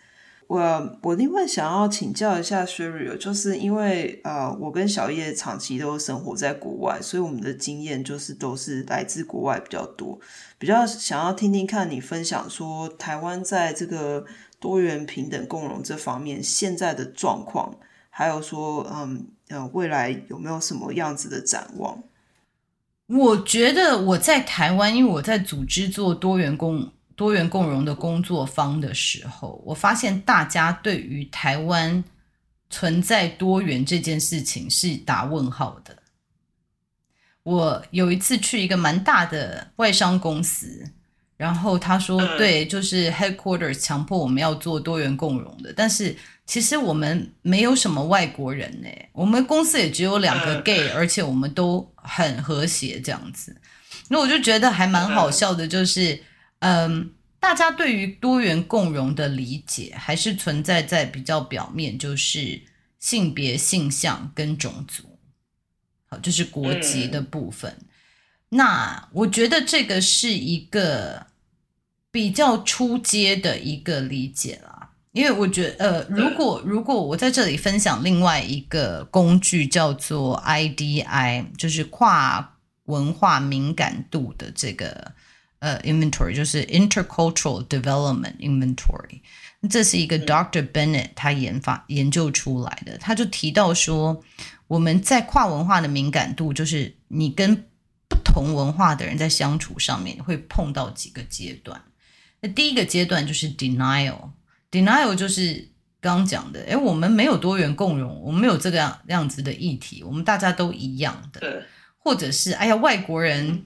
[0.48, 10.18] 我我另外想要请教一下 Sherry，就是因为呃，我跟小叶长期都生活在国外，所以我们的经验就是都是来自国外比较多，
[10.58, 14.26] 比较想要听听看你分享说台湾在这个
[14.58, 17.76] 多元平等共融这方面现在的状况，
[18.10, 22.02] 还有说嗯呃未来有没有什么样子的展望？
[23.08, 26.94] 我觉得我在台湾，因为我在组织做多元共。
[27.18, 32.04] 多元共融的工作方的时候，我发现大家对于台湾
[32.70, 35.98] 存在多元这件事情是打问号的。
[37.42, 40.88] 我有一次去一个蛮大的外商公司，
[41.38, 46.16] 然后他说：“对，就是 headquarters 强迫我们要做多元共融的，但是
[46.46, 53.60] 其实我们没有什么外国人呢，我们公司也只有两个 gay，而且我们都很和谐这样子。”
[54.08, 56.22] 那我就觉得还蛮好笑的，就是。
[56.60, 62.60] 嗯，大家对于多元共融的理解还是存在在比较表面，就是
[63.00, 65.20] 性别、性向跟种族，
[66.10, 67.72] 好，就是国籍的部分。
[67.80, 67.88] 嗯。
[68.50, 71.28] 那我觉得这个是一个
[72.10, 85.14] 比较初阶的一个理解啦，因为我觉得，呃，如果如果我在这里分享另外一个工具，叫做 IDI，就是跨文化敏感度的这个。
[85.60, 89.22] 呃、uh，inventory 就是 intercultural development inventory，
[89.68, 90.72] 这是一个 Dr.
[90.72, 92.96] Bennett 他研发研究出来的。
[93.00, 94.24] 他就提到说，
[94.68, 97.56] 我们在跨文化的敏感度，就是你跟
[98.08, 101.82] 不同文化的人在相处上面会碰到几个阶段。
[102.42, 111.66] 那第一个阶段就是 denial，denial 就是刚刚讲的，诶，我们没有多元共融，我们没有这个样样子的议题，我们大家都一样的，
[111.98, 113.66] 或者是哎呀，外国人。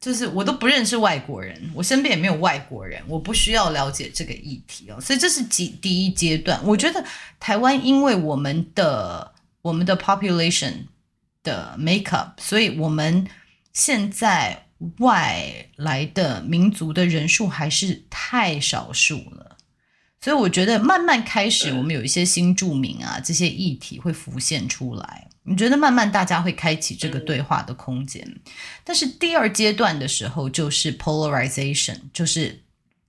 [0.00, 4.98] 就是我都不认识外国人，我身边也没有外国人，我不需要了解这个议题哦。
[5.00, 6.58] 所以这是几第一阶段。
[6.64, 7.04] 我觉得
[7.38, 10.86] 台湾因为我们的我们的 population
[11.42, 13.26] 的 makeup，所以我们
[13.74, 14.66] 现在
[15.00, 19.58] 外来的民族的人数还是太少数了。
[20.22, 25.28] 所以我觉得慢慢开始，我们有一些新住民啊，这些议题会浮现出来。
[25.50, 28.24] 你觉得慢慢大家会开启这个对话的空间，
[28.84, 32.62] 但是第二阶段的时候就是 polarization，就是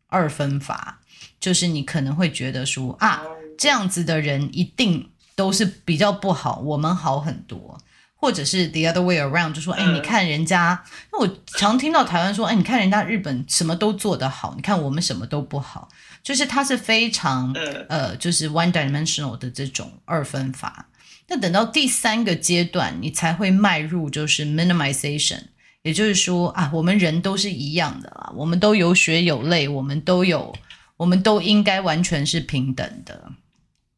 [0.08, 1.02] 二分法，
[1.40, 3.22] 就是你可能会觉得说啊，
[3.60, 7.78] 这样子的人一定都是比较不好，我们好很多，
[8.16, 15.88] 或者是 the other way around，就说哎，你看人家，那我常听到台湾说，哎，你看人家日本什么都做得好，你看我们什么都不好，
[16.24, 17.54] 就是它是非常
[17.88, 20.88] 呃，就是 one dimensional 的这种二分法。
[21.32, 25.40] 那等到第三个阶段，你才会迈入就是 minimization，
[25.82, 30.54] 也就是说啊，我们人都是一样的啦，我们都有血有泪，我们都有，
[30.98, 33.32] 我们都应该完全是平等的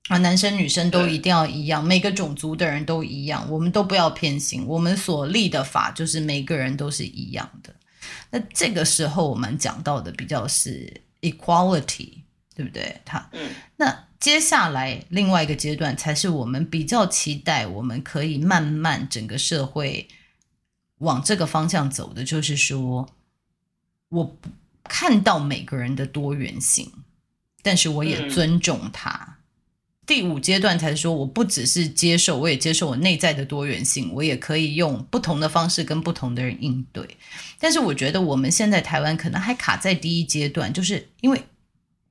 [0.10, 7.74] 啊，男生女生都一定要一样，每个种族的人都一样，我们都不要偏心，我们所立的法就是每个人都是一样的。
[8.30, 12.10] 那这个时候我们讲到的比较是 equality，
[12.56, 13.02] 对不对？
[13.04, 20.08] 他，嗯，那接下来另外一个阶段才是我们比较期待，我们可以慢慢整个社会
[21.00, 23.10] 往这个方向走的，就是说，
[24.08, 24.38] 我
[24.86, 26.90] 看到每个人的多元性，
[27.62, 29.10] 但是我也尊重他。
[29.12, 29.34] 嗯
[30.06, 37.18] 第五阶段才说，我不只是接受，我也接受我内在的多元性，我也可以用不同的方式跟不同的人应对。
[37.58, 41.42] 但是我觉得我们现在台湾可能还卡在第一阶段，就是因为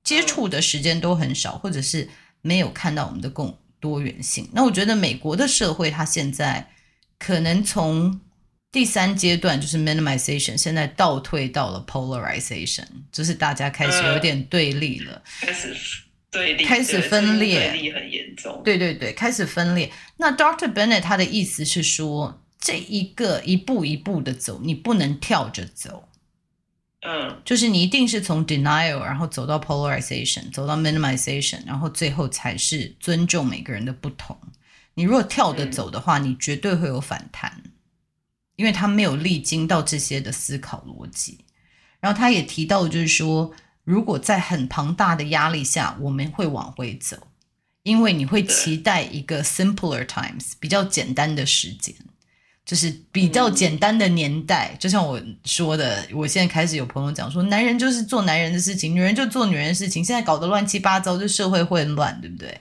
[0.04, 2.08] 接触的时间都很少，或者是
[2.40, 4.48] 没有看到我们的共多元性。
[4.52, 6.70] 那我觉得美国的社会，它现在
[7.18, 8.20] 可能从
[8.70, 15.76] 第三阶段就是 minimization，现在倒退到了 polarization，就是大家开始有点对立了，开始。
[16.30, 18.62] 对立，开始分裂，对立很严重。
[18.64, 19.92] 对对对，开始分裂。
[20.16, 26.08] 那 Doctor Bennett 他的意思是说，这一个一步一步的走，你不能跳着走。
[27.02, 34.36] 嗯，就是你一定是从 denial，然后走到 polarization，走到 minimization，然后最后才是尊重每个人的不同。
[34.94, 37.62] 你如果跳着走的话，嗯，你绝对会有反弹，
[38.56, 41.44] 因为他没有历经到这些的思考逻辑。
[42.00, 43.54] 然后他也提到，就是说。
[43.84, 47.16] 如果在很庞大的压力下，我们会往回走，
[47.82, 51.92] 因为你会期待一个 simpler times，比较简单的时间，
[52.64, 54.70] 就是比较简单的年代。
[54.72, 54.76] 嗯。
[54.78, 60.04] 就像我说的，我现在开始有朋友讲说，男人就是做男人的事情，女人就做女人的事情。
[60.04, 62.60] 现在搞得乱七八糟，就社会混乱，对不对？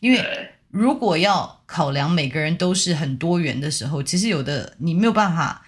[0.00, 0.24] 因为
[0.70, 5.66] 如果要考量每个人都是很多元的时候，其实有的你没有办法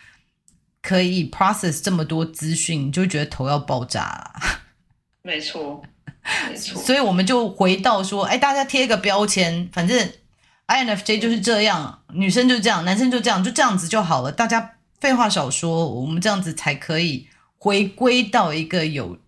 [0.80, 4.32] 可以 process 这么多资讯，你就觉得头要爆炸了。
[5.22, 5.82] 没错，
[6.48, 10.10] 没错， 所以我们就回到说，哎，大家贴一个标签，反正
[10.66, 14.30] INFJ 就是这样，女生就这样，男生就这样，就这样子就好了。
[14.30, 17.26] 大家废话少说，我们这样子才可以
[17.58, 19.18] 回归到一个有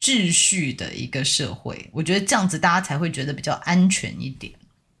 [0.00, 1.90] 秩序的一个社会。
[1.92, 4.52] 我觉得这样子大家才会觉得比较安全一点。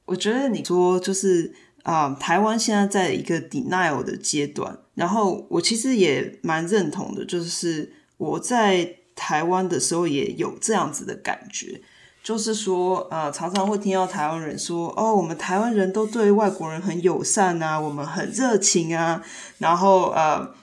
[0.06, 8.96] 我觉得你说就是啊、台湾现在在一个 denial 的阶段，然后我其实也蛮认同的，就是我在。
[9.16, 11.82] 台湾的时候也有这样子的感觉，
[12.22, 19.22] 就是说，呃，常常会听到台湾人说，哦，我们台湾人都对外国人很友善啊，我们很热情啊，
[19.58, 20.54] 然后，呃，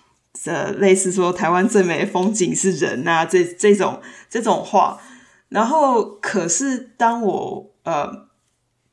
[0.45, 3.99] 呃，类似说台湾最美的风景是人啊，这这种
[4.29, 4.99] 这种话。
[5.49, 8.27] 然后，可是当我呃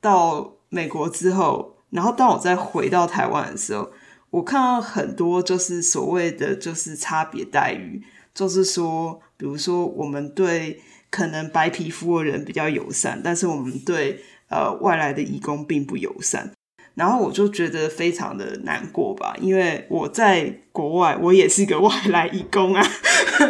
[0.01, 3.91] 到美国之后，然后当我再回到台湾的时候，
[4.31, 8.03] 我看到很多就是所谓的就是差别待遇，
[8.35, 9.21] 就是说。
[9.37, 10.81] 比如说，我们对
[11.15, 16.51] 可能白皮肤的人比较友善，但是我们对呃外来的义工并不友善。
[16.97, 22.83] 然后我就觉得非常的难过吧，因为我在国外，我也是个外来义工啊，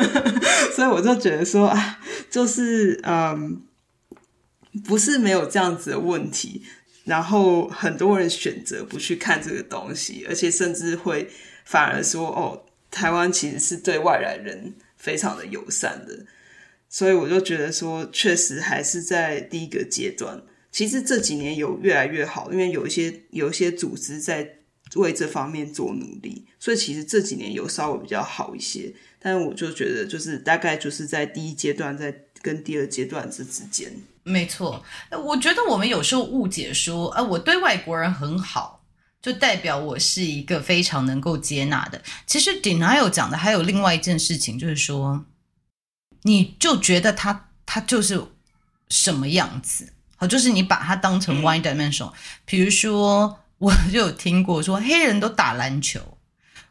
[0.76, 1.98] 所以我就觉得说啊，
[2.28, 3.62] 就是嗯，
[4.84, 6.62] 不是没有这样子的问题。
[7.04, 11.30] 然后很多人选择不去看这个东西，而且甚至会
[11.64, 14.74] 反而说哦，台湾其实是对外来人。
[14.96, 16.24] 非常的友善的，
[16.96, 20.40] 所以我就觉得说，确实还是在第一个阶段。
[20.70, 24.58] 其实这几年有越来越好，因为有一些有一些组织在
[24.94, 28.94] 为这方面做努力，所以其实这几年有稍微比较好一些。
[29.18, 33.92] 但我就觉得，就是大概就是在第一阶段，在跟第二阶段这之间。
[34.22, 34.84] 没错，
[35.24, 38.84] 我觉得我们有时候误解说，啊，我对外国人很好。
[39.20, 42.00] 就代表我是一个非常能够接纳的。
[42.24, 45.24] 其实 denial 讲的还有另外一件事情，就是说，
[46.26, 48.22] 你就觉得他他就是
[48.88, 52.10] 什么样子，好，就是你把他当成 one dimension。
[52.44, 56.18] 比如说，我就有听过说黑人都打篮球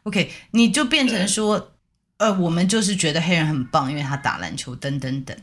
[0.02, 1.72] ，OK，你就变成说，
[2.16, 5.36] 呃，我们就是觉得黑人很棒，因为他打篮球，等等等，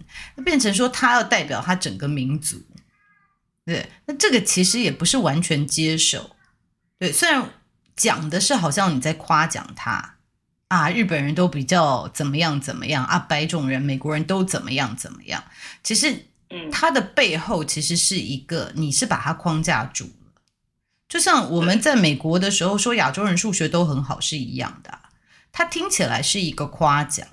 [0.44, 2.62] 变成说他要代表他整个民族，
[3.66, 6.36] 对，那这个其实也不是完全接受。
[7.00, 7.50] 对，虽然
[7.96, 10.16] 讲的是好像你在夸奖他
[10.72, 15.44] 啊，日本人都比较怎么样怎么样啊，白种人、美国人都怎么样怎么样。
[15.84, 20.32] 其实，嗯，它的背后其实是一个，你是把它框架住了。
[21.10, 24.98] 就像我们在美国的时候说亚洲人数学都很好是一样的，
[25.52, 27.28] 它听起来是一个夸奖，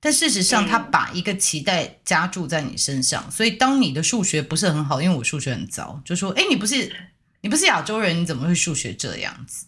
[0.00, 6.92] 但事实上它把一个期待加注在你身上，所以当你的数学不是很好，因为我数学很糟，就说，哎，你不是。
[7.40, 9.66] 你不是亚洲人，你怎么会数学这样子？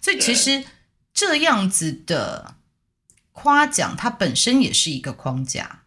[0.00, 0.64] 所以其实
[1.12, 2.54] 这样子的
[3.32, 5.82] 夸奖，它本身也是一个框架，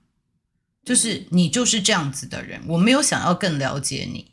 [0.83, 4.31] 就是你就是这样子的人，我没有想要更了解你，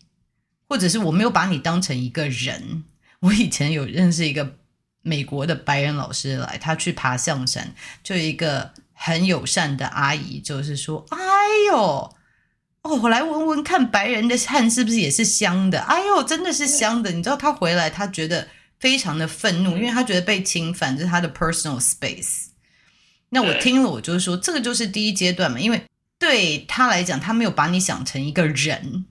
[0.68, 2.84] 或者是我没有把你当成一个人。
[3.20, 4.57] 我以前有认识一个
[5.03, 11.18] 美国的白人老师来，他去爬象山，就一个很友善的阿姨，就是说：“哎
[11.68, 12.16] 呦，
[12.80, 15.80] 哦，我来闻闻看白人的汗是不是也是香的？
[15.80, 18.49] 哎呦，真的是香的。”你知道他回来，他觉得
[18.80, 22.46] 非常的愤怒，因为他觉得被侵犯，这是他的 personal space。
[23.28, 25.80] 那我听了，我就是说，这个就是第一阶段嘛，因为
[26.18, 29.04] 对他来讲，他没有把你想成一个人。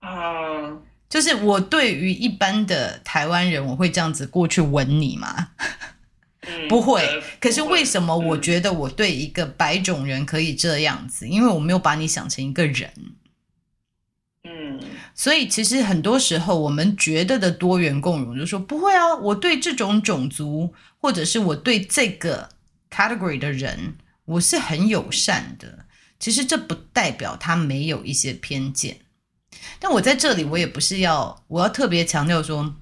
[0.00, 0.78] 啊。
[1.08, 5.50] 就是我对于一般的台湾人，我会这样子过去吻你吗？
[6.48, 7.22] 嗯、不会。
[7.40, 11.28] 可是为什么我觉得我对一个白种人可以这样子？
[11.28, 12.92] 因为我没有把你想成一个人。
[14.46, 14.80] 嗯。
[15.14, 22.48] 所以其实很多时候我们觉得的多元共融，就是说不会啊，我对这种种族，或者是我对这个
[22.90, 25.86] category 的人，我是很友善的。
[26.18, 28.98] 其实这不代表他没有一些偏见。
[29.78, 32.74] 但我在这里，我也不是要，我要特别强调说，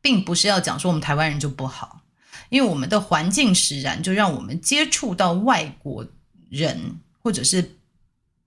[0.00, 2.00] 并不是要讲说我们台湾人就不好，
[2.48, 6.06] 因为我们的环境使然，就让我们接触到外国
[6.50, 7.76] 人或者是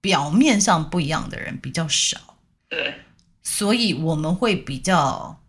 [0.08, 2.38] 表面上不一样的人比较少，
[2.70, 3.02] 对，
[3.44, 5.44] 所以我们会比较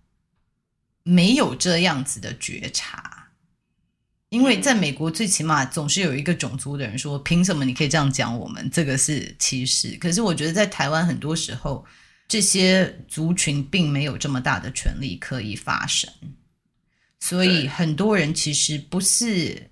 [1.05, 3.29] 没有这样子的觉察。
[4.31, 8.69] 因为在美国，最起码总是有一个种族的人说：“凭什么你可以这样讲我们？
[8.69, 11.87] 这个是歧视。”可是我觉得在台湾，很多时候
[12.27, 16.11] 这些族群并没有这么大的权利可以发声，
[17.21, 19.71] 所以很多人其实不是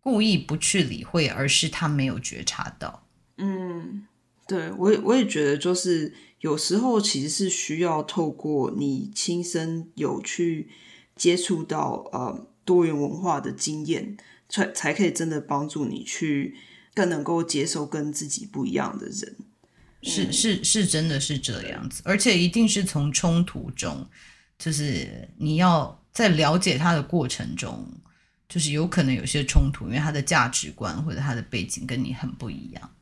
[0.00, 3.05] 故意不去理会，而是他没有觉察到。
[3.38, 4.06] 嗯，
[4.46, 10.68] 对，我也我也觉得，就是有时候其实是需要透过你亲身有去
[11.14, 12.48] 接触到，呃。
[12.66, 14.16] 多元文化的经验，
[14.48, 16.56] 才才可以真的帮助你去
[16.92, 19.36] 更能够接受跟自己不一样的人。
[20.02, 24.04] 是是是，真的是这样子，而且一定是从冲突中，
[24.58, 27.88] 就是你要在了解他的过程中，
[28.48, 32.95] 就是有可能有些冲突，因为他的价值观或者他的背景跟你很不一样啊。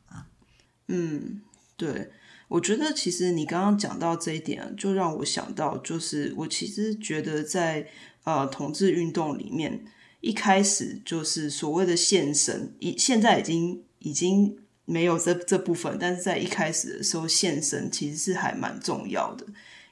[0.87, 1.41] 嗯，
[1.77, 2.11] 对，
[2.47, 7.87] 我觉得其实你刚刚讲到这一点，就让我想到，就是我其实觉得在。
[8.25, 9.85] 呃，同志运动里面
[10.19, 19.45] 一开始就是所谓的献身，已现在已经已经没有这这部分，但是在一开始的时候，献身其实是还蛮重要的，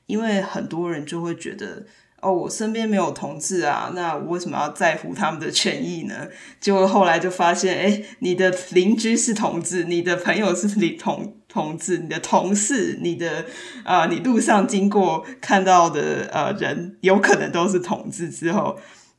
[0.08, 1.86] 因为很多人就会觉得，
[2.24, 6.28] 哦，我身边没有同志啊，那我为什么要在乎他们的权益呢？
[6.62, 11.36] 结果后来就发现，哎，你的邻居是同志，你的朋友是你同。
[11.48, 13.46] 同志，你的同事，你的
[13.84, 18.28] 啊、你路上经过看到的呃人，有可能都是同志。
[18.28, 18.76] 之后，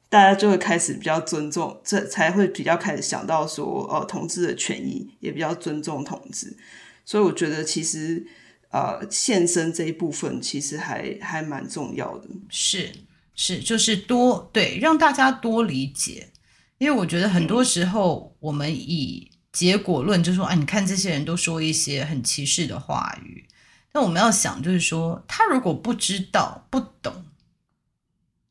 [0.09, 6.57] 大家就会开始比较尊重，这才会比较开始想到说，哦、呃，同志的权益也比较尊重同志。
[7.05, 8.27] 所以，我觉得其实
[8.75, 12.29] 呃，献身这一部分其实还还蛮重要的。
[12.51, 12.93] 是
[13.35, 16.33] 是，就是多对让大家多理解，
[16.79, 19.31] 因为我觉得很多时候我们以。
[19.55, 23.47] 结果论就是说，哎，你看这些人都说一些很歧视的话语。
[23.93, 27.27] 那我们要想，就是说，他如果不知道、不懂，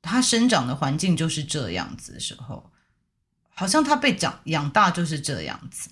[0.02, 2.72] 他生长的环境就是这样子的时候，
[3.50, 5.90] 好像他被长养大就是这样子。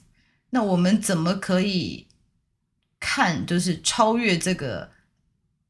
[0.51, 2.07] 那我们怎么可以
[3.01, 4.89] 看，就是超越这个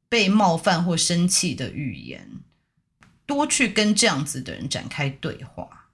[0.07, 2.29] 被冒犯或生气的语言，
[3.25, 5.87] 多去跟这样子的人展开对话？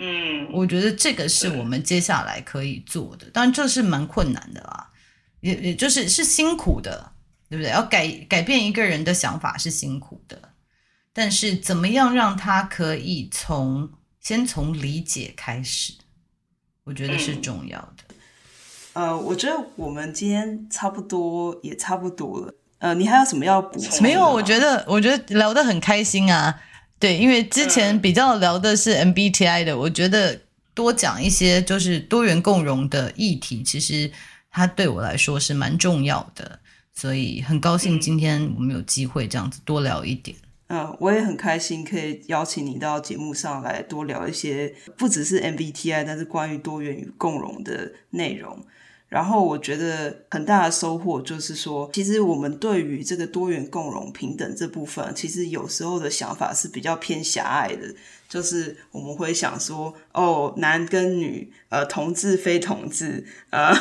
[0.00, 4.90] 嗯，我觉得这个是我们接下来可以做的，当然这是蛮困难的啦，
[5.40, 7.12] 也也就是是辛苦的，
[7.48, 7.70] 对不对？
[7.70, 10.50] 要改改变一个人的想法是辛苦的，
[11.12, 15.94] 但是怎么样让他可以从先从理解开始，
[16.82, 18.03] 我觉得是重要的。
[18.94, 24.02] 嗯、呃，我觉得我们今天差不多也差不多了，呃，你还有什么要补充？
[24.02, 26.60] 没有，我觉得我觉得聊得很开心啊。
[26.98, 30.40] 对，因为之前比较聊的是 MBTI 的，嗯，我觉得
[30.72, 34.10] 多讲一些就是多元共融的议题，其实
[34.50, 36.60] 它对我来说是蛮重要的，
[36.94, 40.36] 所以很高兴今天我们有机会这样子多聊一点。
[40.68, 48.64] 嗯，我也很开心可以邀请你到节目上来多聊一些，不只是 MBTI，但是关于多元与共融的内容。
[49.14, 57.94] 然后我觉得很大的收获就是说，其实我们对于这个多元共融平等这部分，其实有时候的想法是比较偏狭隘的，
[58.28, 63.72] 就是我们会想说，哦，男跟女，呃，同志非同志，呃，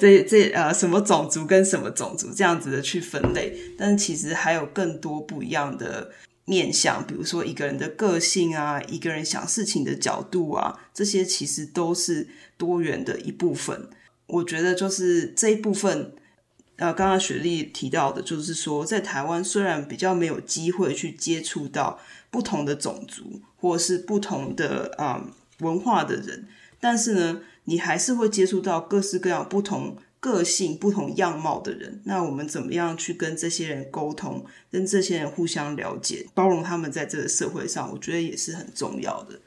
[0.00, 6.12] 这这呃，什么种族跟什么种族这样子的去分类，但其实还有更多不一样的
[6.46, 12.26] 面向，比如说一个人的个性啊，一个人想事情的角度啊，这些其实都是
[12.56, 13.90] 多元的一部分。
[14.28, 16.12] 我觉得就是这一部分，
[16.76, 21.98] 呃，刚刚雪莉提到的，就是说，在台湾虽然比较没有机会去接触到
[22.30, 25.28] 不同的种族或是不同的啊、
[25.60, 26.46] 文化的人，
[26.78, 32.02] 但是呢，你还是会接触到各式各样不同个性、不同样貌的人。
[32.04, 39.40] 那我们怎么样去跟这些人沟通，跟这些人互相了解、包容他们在这个社会上，我觉得也是很重要的。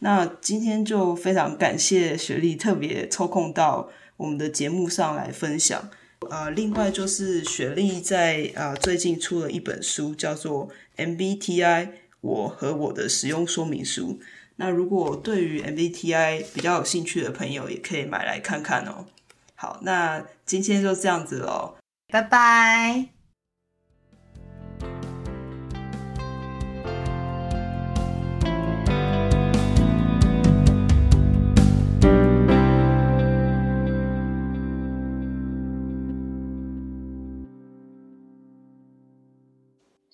[0.00, 3.90] 那今天就非常感谢雪莉特别抽空到
[4.20, 5.88] 我们的节目上来分享。
[6.28, 10.68] 呃，另外就是雪莉在呃最近出了一本书，叫做
[11.16, 11.88] 《MBTI
[12.20, 14.18] 我和我的使用说明书》。
[14.56, 19.06] 那如果对于 MBTI 比较有兴趣的朋友，也可以买来看看哦。
[19.54, 21.76] 好，那今天就这样子喽，
[22.12, 23.19] 拜拜。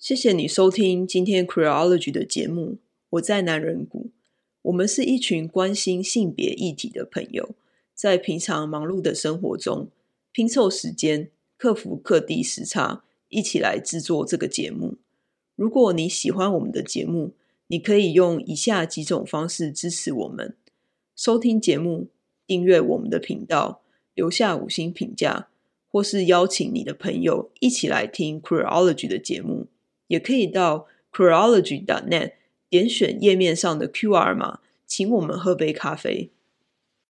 [0.07, 2.77] 谢谢你收听今天 Queerology 的节目。
[3.09, 4.11] 我在男人谷，
[4.61, 7.55] 我们是一群关心性别议题的朋友，
[7.93, 9.89] 在平常忙碌的生活中
[10.31, 14.95] 拼凑时间，克服各地时差，一起来制作这个节目。
[15.57, 17.33] 如果你喜欢我们的节目，
[17.67, 20.55] 你可以用以下几种方式支持我们：
[21.17, 22.07] 收听节目、
[22.45, 23.81] 订阅我们的频道、
[24.13, 25.49] 留下五星评价，
[25.89, 29.67] 或是邀请你的朋友一起来听 Queerology 的节目。
[30.07, 32.33] 也可以到 chronology.net
[32.69, 36.31] 点选页面上的 QR 码，请我们喝杯咖啡。